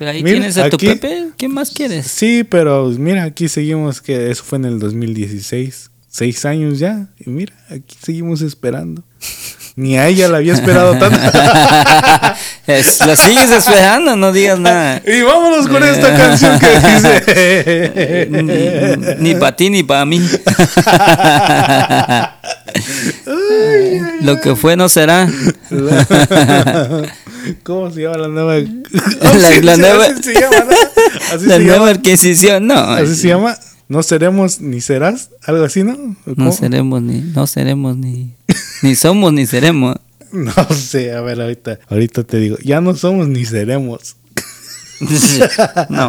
[0.02, 1.28] Pero ahí Mira, tienes a tu aquí- Pepe.
[1.38, 2.08] ¿Qué más quieres?
[2.08, 5.92] Sí, pero mira, aquí seguimos, que eso fue en el 2016.
[6.08, 7.10] Seis años ya.
[7.24, 9.04] Y mira, aquí seguimos esperando.
[9.76, 11.18] Ni a ella la había esperado tanto.
[13.08, 15.02] Lo sigues esperando, no digas nada.
[15.06, 18.28] y vámonos con esta canción que dice.
[19.20, 20.22] ni para ti ni para mí.
[24.22, 25.28] Lo que fue no será.
[27.64, 28.56] ¿Cómo se llama la nueva?
[28.58, 30.76] La- Sí, la nueva- Así se llama, ¿no?
[31.36, 31.90] Así La se nueva llama.
[31.92, 32.76] adquisición, no.
[32.76, 33.58] Así se llama.
[33.92, 35.32] No seremos ni serás.
[35.44, 36.16] Algo así, ¿no?
[36.38, 38.34] No seremos ni, no seremos ni,
[38.84, 39.98] ni somos ni seremos.
[40.32, 42.56] No sé, a ver, ahorita, ahorita te digo.
[42.64, 44.16] Ya no somos ni seremos.
[45.90, 46.08] No,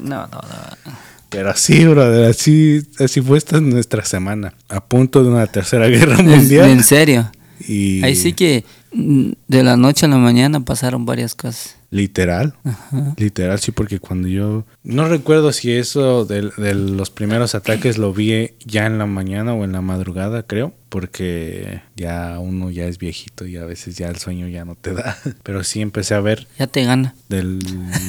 [0.00, 0.92] no, no, no.
[1.30, 4.52] Pero así, brother, así, así fue esta nuestra semana.
[4.68, 6.68] A punto de una tercera guerra mundial.
[6.68, 7.32] En serio.
[7.66, 11.77] Y Ahí sí que mm, de la noche a la mañana pasaron varias cosas.
[11.90, 13.14] Literal, Ajá.
[13.16, 18.12] literal, sí, porque cuando yo no recuerdo si eso de, de los primeros ataques lo
[18.12, 22.98] vi ya en la mañana o en la madrugada, creo, porque ya uno ya es
[22.98, 25.16] viejito y a veces ya el sueño ya no te da.
[25.42, 27.14] Pero sí empecé a ver Ya te gana.
[27.30, 27.58] del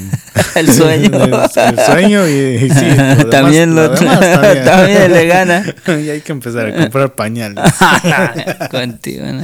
[0.55, 1.09] El sueño.
[1.17, 2.31] del- el sueño y,
[2.65, 4.65] y sí, lo demás- también lo, demás también.
[4.65, 5.63] también le gana.
[5.87, 7.63] y hay que empezar a comprar pañales.
[8.71, 9.43] Contigo, ¿no?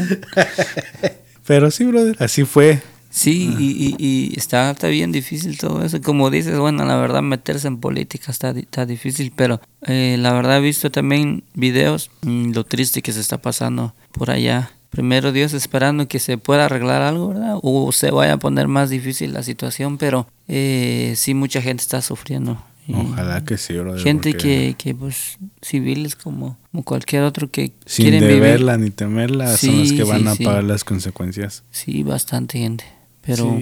[1.47, 2.81] Pero sí, brother, así fue.
[3.17, 6.01] Sí, y, y, y está, está bien difícil todo eso.
[6.01, 10.57] Como dices, bueno, la verdad meterse en política está, está difícil, pero eh, la verdad
[10.57, 14.71] he visto también videos, mm, lo triste que se está pasando por allá.
[14.89, 17.55] Primero Dios esperando que se pueda arreglar algo, ¿verdad?
[17.61, 22.01] O se vaya a poner más difícil la situación, pero eh, sí mucha gente está
[22.01, 22.61] sufriendo.
[22.93, 24.01] Ojalá que sí, brother.
[24.03, 28.35] Gente porque que, que, pues, civiles como, como cualquier otro que Sin quieren vivir.
[28.43, 30.43] deberla ni temerla son los Sí, que van sí, a sí.
[30.43, 31.63] pagar las consecuencias.
[31.71, 32.83] Sí, bastante gente.
[33.25, 33.57] Pero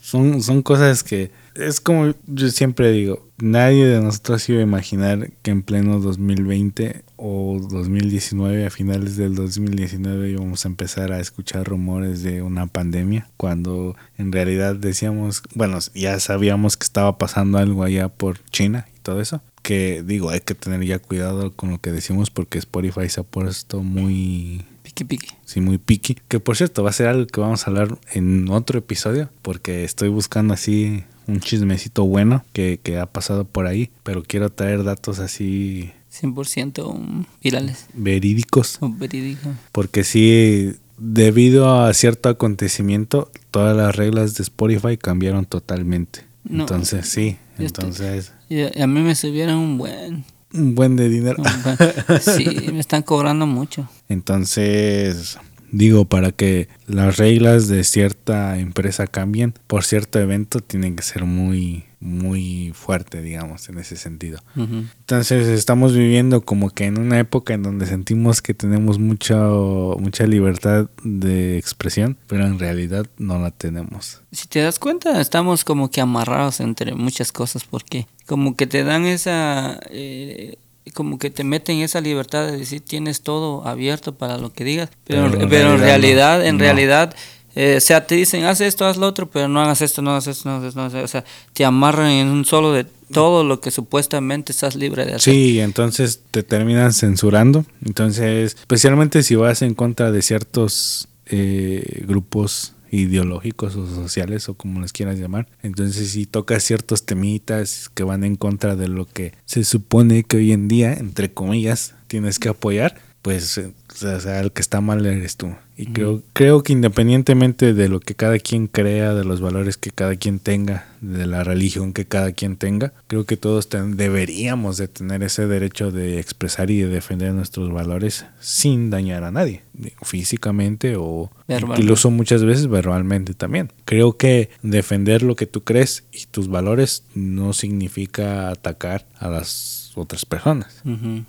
[0.00, 5.30] son, son cosas que es como yo siempre digo, nadie de nosotros iba a imaginar
[5.42, 11.66] que en pleno 2020 o 2019, a finales del 2019 íbamos a empezar a escuchar
[11.66, 17.82] rumores de una pandemia, cuando en realidad decíamos, bueno, ya sabíamos que estaba pasando algo
[17.82, 21.80] allá por China y todo eso, que digo, hay que tener ya cuidado con lo
[21.80, 24.64] que decimos porque Spotify se ha puesto muy
[25.04, 25.34] piqui piqui.
[25.44, 26.16] Sí, muy picky.
[26.28, 29.30] Que por cierto, va a ser algo que vamos a hablar en otro episodio.
[29.42, 33.90] Porque estoy buscando así un chismecito bueno que, que ha pasado por ahí.
[34.02, 38.78] Pero quiero traer datos así 100% virales verídicos.
[38.80, 39.52] o verídicos.
[39.72, 46.24] Porque sí, debido a cierto acontecimiento, todas las reglas de Spotify cambiaron totalmente.
[46.44, 46.62] No.
[46.62, 47.36] Entonces, sí.
[47.58, 50.24] Estoy- Entonces, Y a, a mí me subieron un buen.
[50.52, 51.42] Un buen de dinero.
[52.20, 53.88] sí, me están cobrando mucho.
[54.08, 55.38] Entonces,
[55.70, 61.24] digo, para que las reglas de cierta empresa cambien, por cierto evento tienen que ser
[61.24, 64.38] muy, muy fuerte, digamos, en ese sentido.
[64.56, 70.26] Entonces, estamos viviendo como que en una época en donde sentimos que tenemos mucha, mucha
[70.26, 74.22] libertad de expresión, pero en realidad no la tenemos.
[74.30, 78.84] Si te das cuenta, estamos como que amarrados entre muchas cosas porque como que te
[78.84, 79.80] dan esa...
[79.90, 80.56] eh,
[80.94, 84.90] como que te meten esa libertad de decir tienes todo abierto para lo que digas,
[85.04, 86.44] pero, Pero en realidad no.
[86.44, 87.14] en realidad
[87.60, 90.12] Eh, o sea, te dicen, haz esto, haz lo otro, pero no hagas esto, no
[90.12, 91.02] hagas esto, no hagas esto.
[91.02, 95.14] O sea, te amarran en un solo de todo lo que supuestamente estás libre de
[95.14, 95.34] hacer.
[95.34, 97.66] Sí, entonces te terminan censurando.
[97.84, 104.80] Entonces, especialmente si vas en contra de ciertos eh, grupos ideológicos o sociales o como
[104.80, 105.48] les quieras llamar.
[105.64, 110.36] Entonces si tocas ciertos temitas que van en contra de lo que se supone que
[110.36, 113.72] hoy en día, entre comillas, tienes que apoyar, pues eh,
[114.02, 115.54] o sea, el que está mal eres tú.
[115.76, 119.90] Y creo, creo que independientemente de lo que cada quien crea, de los valores que
[119.90, 124.76] cada quien tenga, de la religión que cada quien tenga, creo que todos ten- deberíamos
[124.78, 129.62] de tener ese derecho de expresar y de defender nuestros valores sin dañar a nadie,
[130.02, 131.30] físicamente o
[131.78, 133.70] incluso muchas veces verbalmente también.
[133.84, 139.77] Creo que defender lo que tú crees y tus valores no significa atacar a las
[139.98, 140.82] otras personas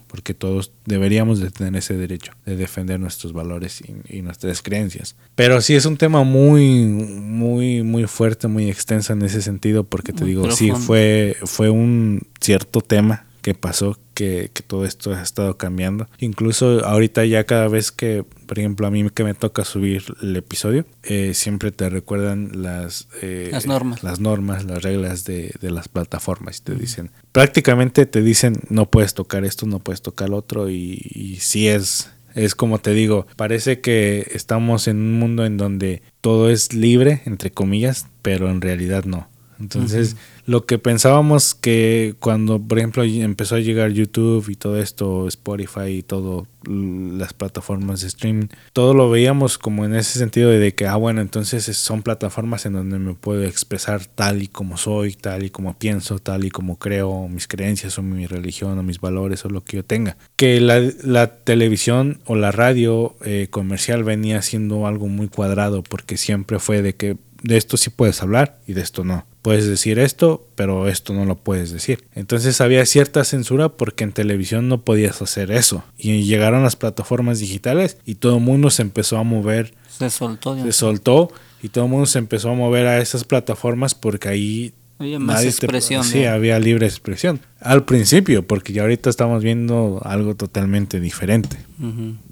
[0.07, 5.15] porque todos deberíamos de tener ese derecho de defender nuestros valores y, y nuestras creencias.
[5.36, 10.13] Pero sí es un tema muy, muy, muy fuerte, muy extenso en ese sentido, porque
[10.13, 15.12] te Muy digo, sí fue, fue un cierto tema que pasó que, que todo esto
[15.12, 16.08] ha estado cambiando.
[16.20, 20.36] Incluso ahorita ya cada vez que, por ejemplo, a mí que me toca subir el
[20.36, 24.04] episodio, eh, siempre te recuerdan las, eh, Las normas.
[24.04, 26.60] las normas, las reglas de, de las plataformas.
[26.60, 30.70] Y te dicen, prácticamente te dicen, no puedes tocar esto, no puedes tocar otro.
[30.70, 35.58] Y, y sí es, es como te digo, parece que estamos en un mundo en
[35.58, 39.28] donde todo es libre, entre comillas, pero en realidad no.
[39.60, 45.28] Entonces, lo que pensábamos que cuando, por ejemplo, empezó a llegar YouTube y todo esto,
[45.28, 50.74] Spotify y todo, las plataformas de streaming, todo lo veíamos como en ese sentido de
[50.76, 54.78] que, ah, bueno, entonces es- son plataformas en donde me puedo expresar tal y como
[54.78, 58.84] soy, tal y como pienso, tal y como creo, mis creencias o mi religión o
[58.84, 60.18] mis valores o lo que yo tenga.
[60.36, 66.18] Que la, la televisión o la radio eh, comercial venía siendo algo muy cuadrado porque
[66.18, 69.26] siempre fue de que de esto sí puedes hablar y de esto no.
[69.42, 72.06] Puedes decir esto, pero esto no lo puedes decir.
[72.14, 75.84] Entonces había cierta censura porque en televisión no podías hacer eso.
[75.98, 80.62] Y llegaron las plataformas digitales y todo el mundo se empezó a mover, Se soltó.
[80.62, 81.32] se soltó
[81.62, 85.36] y todo el mundo se empezó a mover a esas plataformas porque ahí Había más
[85.38, 86.04] nadie te- expresión.
[86.04, 86.30] sí, ¿no?
[86.32, 87.39] había libre expresión.
[87.62, 91.58] Al principio, porque ya ahorita estamos viendo algo totalmente diferente.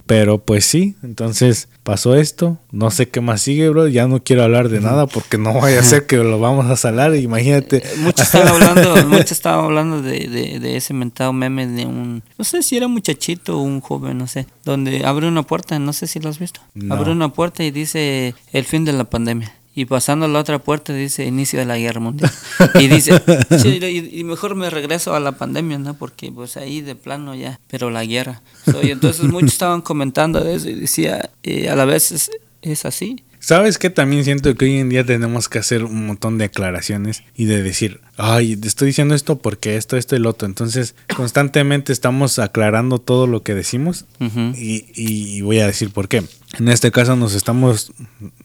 [0.05, 2.57] Pero pues sí, entonces pasó esto.
[2.72, 3.88] No sé qué más sigue, bro.
[3.89, 6.78] Ya no quiero hablar de nada porque no vaya a ser que lo vamos a
[6.78, 7.13] salar.
[7.18, 7.78] Imagínate.
[7.78, 12.24] Eh, Muchos estaban hablando, muchos estaban hablando de, de, de ese mentado meme de un,
[12.38, 15.91] no sé si era muchachito o un joven, no sé, donde abre una puerta, no
[15.91, 16.61] sé si lo has visto.
[16.74, 16.95] No.
[16.95, 19.53] Abre una puerta y dice el fin de la pandemia.
[19.78, 22.32] Y pasando a la otra puerta dice inicio de la guerra mundial.
[22.80, 23.21] Y dice,
[23.59, 25.93] "Sí, y, y mejor me regreso a la pandemia, ¿no?
[25.93, 28.41] Porque pues ahí de plano ya, pero la guerra.
[28.65, 32.32] So, y entonces muchos estaban comentando eso y decía, eh, a la vez es,
[32.63, 33.23] es así.
[33.39, 33.91] ¿Sabes qué?
[33.91, 37.61] También siento que hoy en día tenemos que hacer un montón de aclaraciones y de
[37.61, 40.47] decir, ay, te estoy diciendo esto porque esto, esto y lo otro.
[40.47, 46.23] Entonces, constantemente estamos aclarando todo lo que decimos y voy a decir por qué.
[46.60, 47.91] En este caso nos estamos,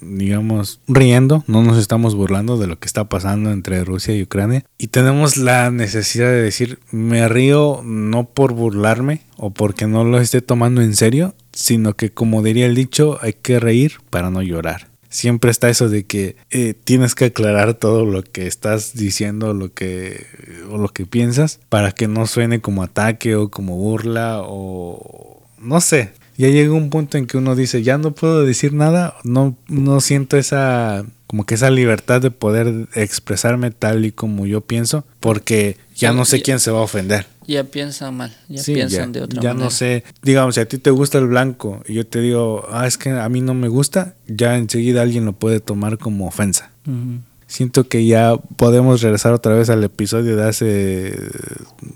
[0.00, 4.64] digamos, riendo, no nos estamos burlando de lo que está pasando entre Rusia y Ucrania.
[4.76, 10.20] Y tenemos la necesidad de decir, me río no por burlarme o porque no lo
[10.20, 14.42] esté tomando en serio, sino que como diría el dicho, hay que reír para no
[14.42, 14.88] llorar.
[15.08, 19.72] Siempre está eso de que eh, tienes que aclarar todo lo que estás diciendo lo
[19.72, 20.26] que,
[20.70, 25.80] o lo que piensas para que no suene como ataque o como burla o no
[25.80, 26.14] sé.
[26.42, 30.00] Ya llega un punto en que uno dice, ya no puedo decir nada, no, no
[30.00, 35.76] siento esa, como que esa libertad de poder expresarme tal y como yo pienso, porque
[35.94, 37.26] ya no sé Ya- quién se va a ofender.
[37.46, 39.64] Ya piensan mal, ya Sí, piensan ya, de otra ya manera.
[39.66, 42.88] no sé, digamos, si a ti te gusta el blanco y yo te digo, ah,
[42.88, 46.72] es que a mí no me gusta, ya enseguida alguien lo puede tomar como ofensa.
[46.88, 47.20] Ujú.
[47.52, 51.14] Siento que ya podemos regresar otra vez al episodio de hace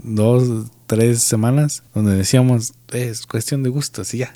[0.04, 4.34] dos, tres semanas, donde decíamos, es cuestión de gustos y ya.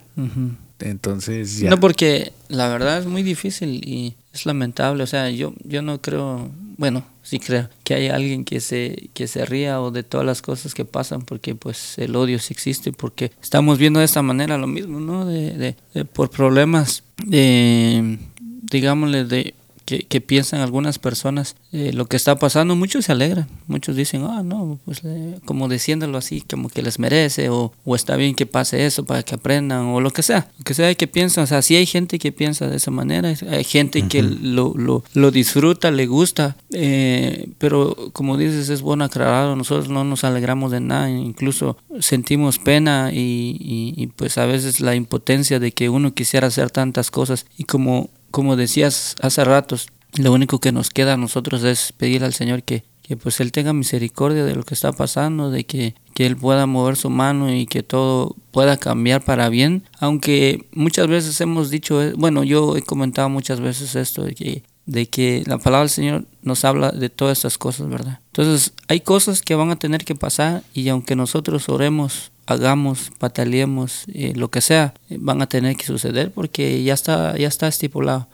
[0.78, 1.68] Entonces, ya.
[1.68, 5.02] No, porque la verdad es muy difícil y es lamentable.
[5.02, 9.26] O sea, yo, yo no creo, bueno, sí creo que hay alguien que se, que
[9.28, 12.92] se ría o de todas las cosas que pasan porque pues el odio sí existe,
[12.94, 15.26] porque estamos viendo de esta manera lo mismo, ¿no?
[15.26, 18.18] De, de- de- por problemas, de,
[18.62, 19.54] digámosle, de
[19.90, 24.22] que, que piensan algunas personas eh, lo que está pasando, muchos se alegran, muchos dicen,
[24.22, 28.36] ah, no, pues eh, como diciéndolo así, como que les merece, o, o está bien
[28.36, 31.42] que pase eso para que aprendan, o lo que sea, lo que sea que piensan,
[31.42, 35.02] o sea, sí hay gente que piensa de esa manera, hay gente que lo, lo,
[35.12, 40.70] lo disfruta, le gusta, eh, pero como dices, es bueno aclararlo, nosotros no nos alegramos
[40.70, 45.88] de nada, incluso sentimos pena y, y, y, pues a veces la impotencia de que
[45.88, 50.90] uno quisiera hacer tantas cosas y como como decías hace ratos, lo único que nos
[50.90, 54.62] queda a nosotros es pedir al Señor que, que pues Él tenga misericordia de lo
[54.64, 58.76] que está pasando, de que, que Él pueda mover su mano y que todo pueda
[58.76, 59.84] cambiar para bien.
[59.98, 64.62] Aunque muchas veces hemos dicho, eh, bueno, yo he comentado muchas veces esto, de que,
[64.86, 68.20] de que la palabra del Señor nos habla de todas estas cosas, ¿verdad?
[68.26, 74.04] Entonces hay cosas que van a tener que pasar y aunque nosotros oremos hagamos, pataleemos,
[74.12, 77.68] eh, lo que sea, eh, van a tener que suceder porque ya está, ya está
[77.68, 78.28] estipulado.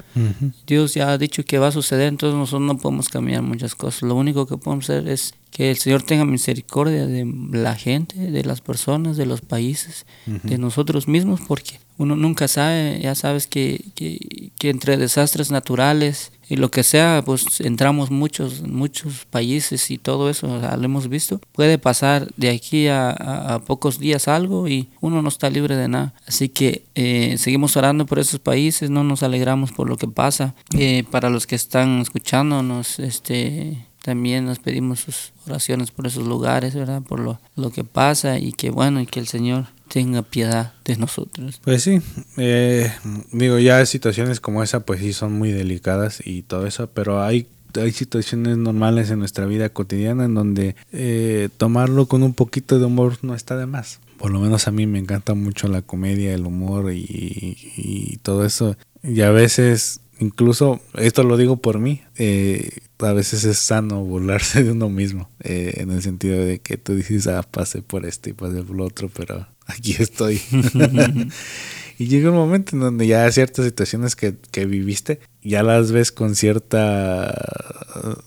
[0.66, 4.02] Dios ya ha dicho que va a suceder, entonces nosotros no podemos cambiar muchas cosas.
[4.02, 8.44] Lo único que podemos hacer es que el Señor tenga misericordia de la gente, de
[8.44, 13.84] las personas, de los países, de nosotros mismos, porque uno nunca sabe, ya sabes que,
[13.94, 19.99] que, que entre desastres naturales, y lo que sea, pues entramos muchos, muchos países y
[19.99, 21.40] todo eso, lo hemos visto.
[21.53, 25.88] Puede pasar de aquí a, a, pocos días algo y uno no está libre de
[25.88, 26.14] nada.
[26.26, 30.55] Así que eh, seguimos orando por esos países, no nos alegramos por lo que pasa.
[30.78, 36.74] Eh, para los que están escuchándonos, este, también nos pedimos sus oraciones por esos lugares,
[36.76, 37.03] ¿verdad?
[37.03, 40.97] Por lo, lo que pasa y que bueno, y que el Señor tenga piedad de
[40.97, 41.61] nosotros.
[41.62, 42.01] Pues sí,
[42.37, 42.93] eh,
[43.32, 47.47] digo, ya situaciones como esa pues sí son muy delicadas y todo eso, pero hay,
[47.74, 52.87] hay situaciones normales en nuestra vida cotidiana en donde eh, tomarlo con un poquito de
[52.87, 54.01] humor no está de más.
[54.18, 58.76] Por lo menos a mí me encanta mucho la comedia, el humor y, todo eso.
[59.03, 64.64] Y a veces incluso esto lo digo por mí, eh, a veces es sano burlarse
[64.64, 68.30] de uno mismo, eh, en el sentido de que tú dices, ah, pasé por esto
[68.30, 70.40] y pasé por lo otro, pero aquí estoy.
[71.98, 76.12] y llega un momento en donde ya ciertas situaciones que, que viviste, ya las ves
[76.12, 77.34] con cierta,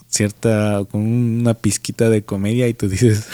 [0.08, 3.28] cierta, con una pizquita de comedia y tú dices,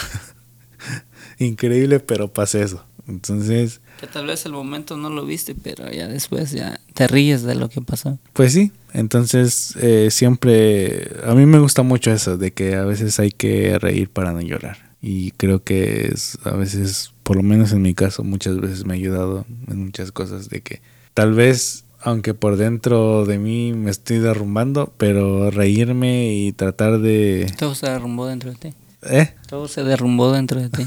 [1.38, 2.84] increíble, pero pasa eso.
[3.08, 7.42] Entonces, que tal vez el momento no lo viste, pero ya después ya te ríes
[7.42, 8.18] de lo que pasó.
[8.34, 13.18] Pues sí, entonces eh, siempre, a mí me gusta mucho eso, de que a veces
[13.18, 14.85] hay que reír para no llorar.
[15.08, 18.94] Y creo que es, a veces, por lo menos en mi caso, muchas veces me
[18.94, 20.80] ha ayudado en muchas cosas, de que
[21.14, 27.46] tal vez, aunque por dentro de mí me estoy derrumbando, pero reírme y tratar de...
[27.56, 28.74] Todo se derrumbó dentro de ti.
[29.08, 29.32] ¿Eh?
[29.48, 30.86] Todo se derrumbó dentro de ti.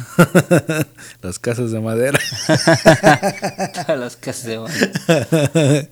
[1.21, 2.19] Las casas de madera.
[3.85, 5.89] Todas las casas de madera.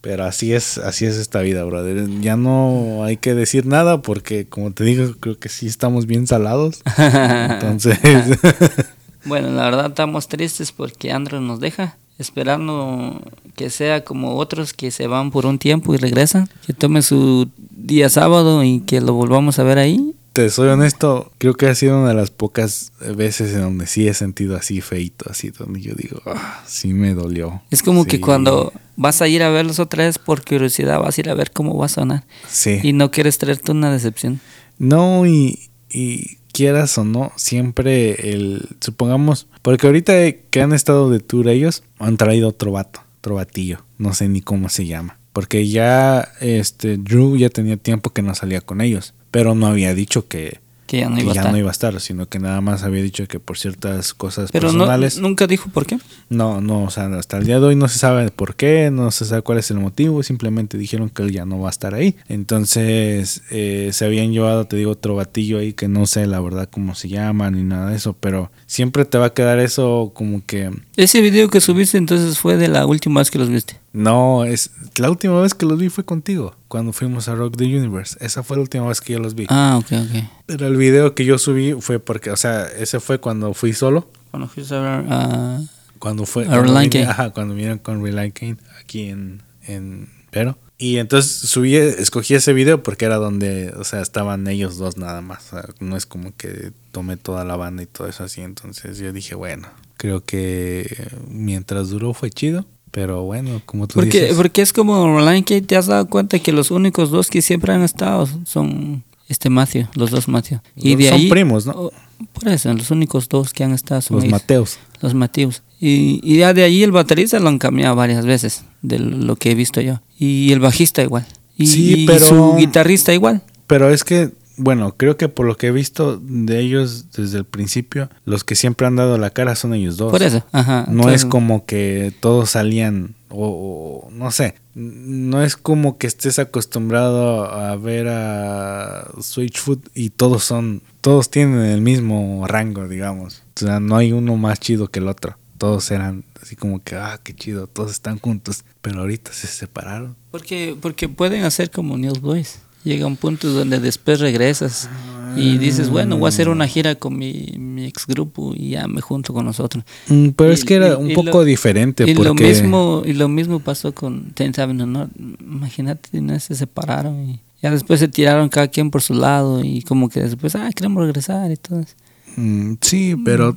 [0.00, 2.08] Pero así es, así es esta vida, brother.
[2.20, 6.26] Ya no hay que decir nada porque, como te digo, creo que sí estamos bien
[6.26, 6.82] salados.
[6.96, 7.98] Entonces.
[9.24, 11.96] bueno, la verdad estamos tristes porque Andrew nos deja.
[12.18, 13.20] Esperando
[13.56, 16.48] que sea como otros que se van por un tiempo y regresan.
[16.66, 21.32] Que tome su día sábado y que lo volvamos a ver ahí te soy honesto,
[21.38, 24.80] creo que ha sido una de las pocas veces en donde sí he sentido así
[24.82, 27.62] feito, así donde yo digo, ah, sí me dolió.
[27.70, 28.10] Es como Sí.
[28.10, 31.34] que cuando vas a ir a verlos otra vez por curiosidad, vas a ir a
[31.34, 32.24] ver cómo va a sonar.
[32.48, 32.80] Sí.
[32.82, 34.40] Y no quieres traerte una decepción.
[34.76, 40.12] No, y, y quieras o no, siempre el, supongamos, porque ahorita
[40.50, 44.40] que han estado de tour ellos, han traído otro vato, otro batillo, no sé ni
[44.40, 45.16] cómo se llama.
[45.32, 49.94] Porque ya, este, Drew ya tenía tiempo que no salía con ellos, pero no había
[49.94, 51.52] dicho que, Que ya no iba a ya estar.
[51.52, 54.68] no iba a estar, sino que nada más había dicho que por ciertas cosas Pero
[54.72, 55.18] no, personales.
[55.18, 55.98] nunca dijo por qué.
[56.28, 59.10] No, no, o sea, hasta el día de hoy no se sabe por qué, no
[59.10, 61.94] se sabe cuál es el motivo, simplemente dijeron que él ya no va a estar
[61.94, 62.16] ahí.
[62.28, 66.68] Entonces, eh, se habían llevado, te digo, otro batillo ahí que no sé la verdad
[66.70, 70.44] cómo se llama ni nada de eso, pero siempre te va a quedar eso como
[70.46, 73.80] que, Ese video que subiste entonces fue de la última vez que los viste.
[73.94, 77.64] No, es la última vez que los vi fue contigo, cuando fuimos a Rock the
[77.64, 78.18] Universe.
[78.20, 79.46] Esa fue la última vez que yo los vi.
[79.48, 80.24] Ah, ok, ok.
[80.46, 84.08] Pero el video que yo subí fue porque, o sea, ese fue cuando fui solo.
[84.32, 85.60] Cuando fuiste a.
[86.00, 86.44] Cuando fue.
[86.48, 87.06] A Reliant Kane.
[87.06, 90.58] Ajá, cuando vinieron con Reliant Kane aquí en, en Pero.
[90.76, 95.20] Y entonces subí, escogí ese video porque era donde, o sea, estaban ellos dos nada
[95.20, 95.52] más.
[95.52, 98.40] O sea, no es como que tomé toda la banda y todo eso así.
[98.40, 99.68] Entonces yo dije, bueno,
[99.98, 102.66] creo que mientras duró fue chido.
[102.94, 104.36] Pero bueno, como tú Porque, dices.
[104.36, 107.72] porque es como Roland que te has dado cuenta que los únicos dos que siempre
[107.72, 110.60] han estado son este Matthew, los dos Matthew.
[110.76, 111.72] Y de son ahí, primos, ¿no?
[111.72, 111.92] Oh,
[112.32, 114.78] por eso, los únicos dos que han estado son Los ellos, Mateos.
[115.00, 115.62] los Mateos.
[115.80, 119.50] Y, y ya de ahí el baterista lo han cambiado varias veces, de lo que
[119.50, 120.00] he visto yo.
[120.16, 121.26] Y el bajista igual.
[121.58, 123.42] Y, Sí, y pero- su guitarrista igual.
[123.66, 127.44] Pero es que, bueno, creo que por lo que he visto de ellos desde el
[127.44, 130.10] principio, los que siempre han dado la cara son ellos dos.
[130.10, 130.86] Por eso, ajá.
[130.88, 136.38] No es como que todos salían o, o no sé, no es como que estés
[136.38, 143.42] acostumbrado a ver a Switchfoot y todos son, todos tienen el mismo rango, digamos.
[143.56, 145.36] O sea, no hay uno más chido que el otro.
[145.58, 150.16] todos eran así como que, ah, qué chido, todos están juntos, pero ahorita se separaron.
[150.30, 152.58] Porque, porque pueden hacer como News Boys.
[152.84, 154.88] Llega un punto donde después regresas
[155.36, 158.86] y dices, bueno, voy a hacer una gira con mi, mi ex grupo y ya
[158.86, 159.82] me junto con nosotros.
[160.08, 163.02] Mm, pero es que era y- un y poco lo- diferente Y porque lo mismo
[163.04, 165.10] y lo mismo pasó con Tenth Avenue North.
[165.40, 166.38] Imagínate, ¿no?
[166.38, 170.20] se separaron y ya después se tiraron cada quien por su lado y como que
[170.20, 171.94] después, ah, queremos regresar y todo eso.
[172.36, 173.56] Mm, sí, pero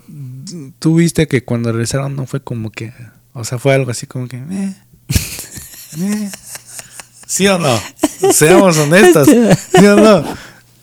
[0.79, 2.93] tú viste que cuando regresaron no fue como que,
[3.33, 4.75] o sea, fue algo así como que, eh,
[5.99, 6.29] eh.
[7.27, 7.77] ¿Sí o no?
[8.33, 9.27] Seamos honestos.
[9.77, 10.23] ¿Sí o no?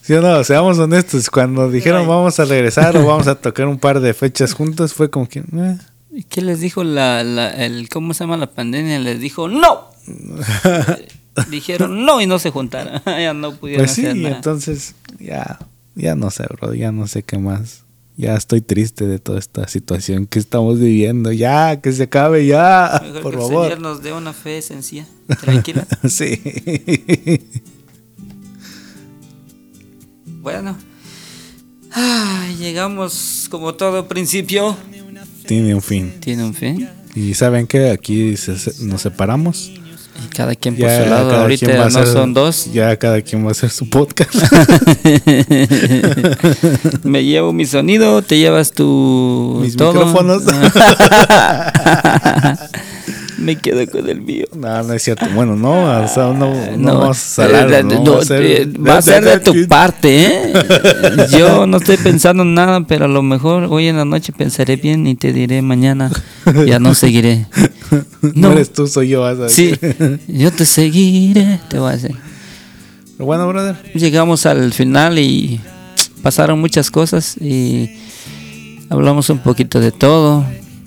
[0.03, 0.45] ¿Sí o no?
[0.45, 1.31] Seamos honestos.
[1.31, 5.11] Cuando dijeron vamos a regresar o vamos a tocar un par de fechas juntos, fue
[5.11, 5.79] como que, eh.
[6.13, 8.99] ¿Y qué les dijo la, la, el, cómo se llama la pandemia?
[9.01, 9.89] Les dijo, no.
[11.51, 13.03] Dijeron no y no se juntaron.
[13.07, 14.37] ya no pudieron Pues sí, hacer nada.
[14.37, 15.59] entonces ya,
[15.97, 17.84] ya no sé, bro, ya no sé qué más.
[18.17, 21.33] Ya estoy triste de toda esta situación que estamos viviendo.
[21.33, 23.65] Ya, que se acabe ya, Mejor por que el favor.
[23.67, 25.07] Señor nos dé una fe sencilla,
[25.41, 25.85] tranquila.
[26.09, 26.41] sí.
[30.41, 30.77] bueno,
[31.93, 34.77] ay, llegamos como todo principio.
[35.47, 36.13] Tiene un fin.
[36.21, 36.89] Tiene un fin.
[37.15, 39.73] Y saben que aquí se- nos separamos.
[40.23, 41.35] Y cada quien por Ya su lado.
[41.35, 42.67] Ahorita no hacer- son dos.
[42.73, 44.33] Ya cada quien va a hacer su podcast.
[47.03, 49.59] Me llevo mi sonido, te llevas tu.
[49.63, 49.93] Mis todo.
[49.93, 50.43] micrófonos.
[53.39, 54.45] Me quedo con el mío.
[54.55, 55.27] no, no es cierto.
[55.35, 58.25] Bueno, no, o sea, no, no, No, vamos a hablar, de- no, no, va a
[58.25, 60.53] ser, va a ser de tu parte, ¿eh?
[61.39, 64.77] Yo no estoy pensando en nada, pero a lo mejor hoy en la noche pensaré
[64.77, 66.11] bien y te diré mañana,
[66.67, 67.47] ya no seguiré.
[68.35, 69.21] No eres tú, soy yo.
[69.21, 69.75] Vas a sí,
[70.29, 72.17] yo te seguiré, te voy a decir.
[73.17, 73.77] Pero bueno, brother.
[73.95, 75.61] Llegamos al final y
[76.23, 77.91] pasaron muchas cosas y
[78.89, 80.45] hablamos un poquito de todo,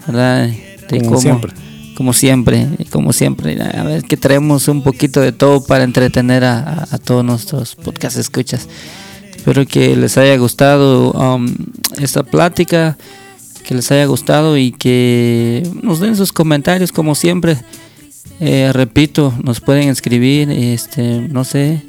[0.07, 0.47] ¿verdad?
[0.89, 1.53] De Como cómo- siempre.
[1.97, 3.59] Como siempre, como siempre.
[3.59, 8.67] A ver que traemos un poquito de todo para entretener a, todos nuestros podcast escuchas.
[9.35, 11.51] Espero que les haya gustado um,
[11.97, 12.99] esta plática,
[13.65, 17.57] que les haya gustado y que nos den sus comentarios como siempre.
[18.41, 21.81] Eh, repito, nos pueden escribir, este, no sé,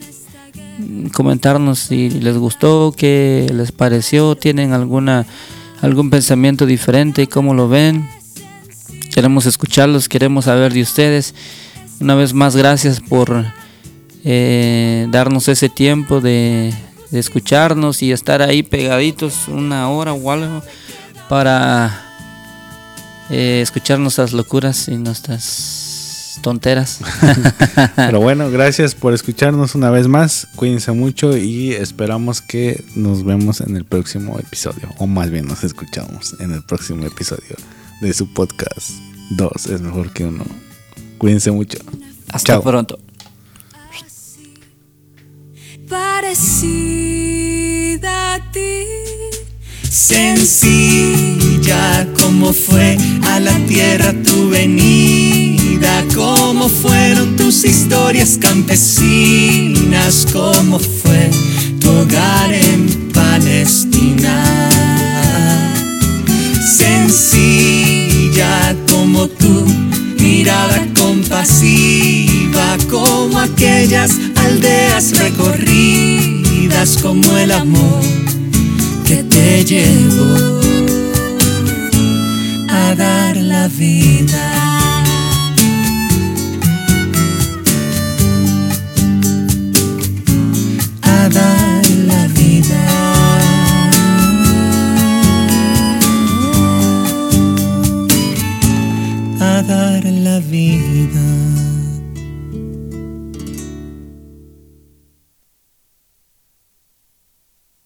[1.13, 5.27] comentarnos si les gustó, qué les pareció, tienen alguna
[5.83, 8.09] algún pensamiento diferente, cómo lo ven.
[9.19, 11.35] Queremos escucharlos, queremos saber de ustedes.
[11.99, 13.47] Una vez más, gracias por
[14.23, 16.73] eh, darnos ese tiempo de,
[17.11, 20.63] de escucharnos y estar ahí pegaditos una hora o algo
[21.29, 22.01] para
[23.29, 27.01] eh, escuchar nuestras locuras y nuestras tonteras.
[27.97, 30.47] Pero bueno, gracias por escucharnos una vez más.
[30.55, 34.89] Cuídense mucho y esperamos que nos vemos en el próximo episodio.
[34.99, 37.57] O más bien nos escuchamos en el próximo episodio
[38.01, 39.08] de su podcast.
[39.31, 40.45] Dos es mejor que uno.
[41.19, 41.79] Cuídense mucho.
[42.31, 42.63] Hasta Chao.
[42.63, 42.99] pronto.
[45.89, 47.15] parecida
[48.35, 48.85] a ti.
[49.89, 51.49] Sencilla
[52.21, 61.31] como fue a la tierra tu venida, como fueron tus historias campesinas, como fue
[61.81, 64.45] tu hogar en Palestina.
[66.61, 67.58] Sencilla
[68.99, 69.65] como tu
[70.19, 78.03] mirada compasiva, como aquellas aldeas recorridas, como el amor
[79.07, 80.61] que te llevó
[82.69, 84.58] a dar la vida.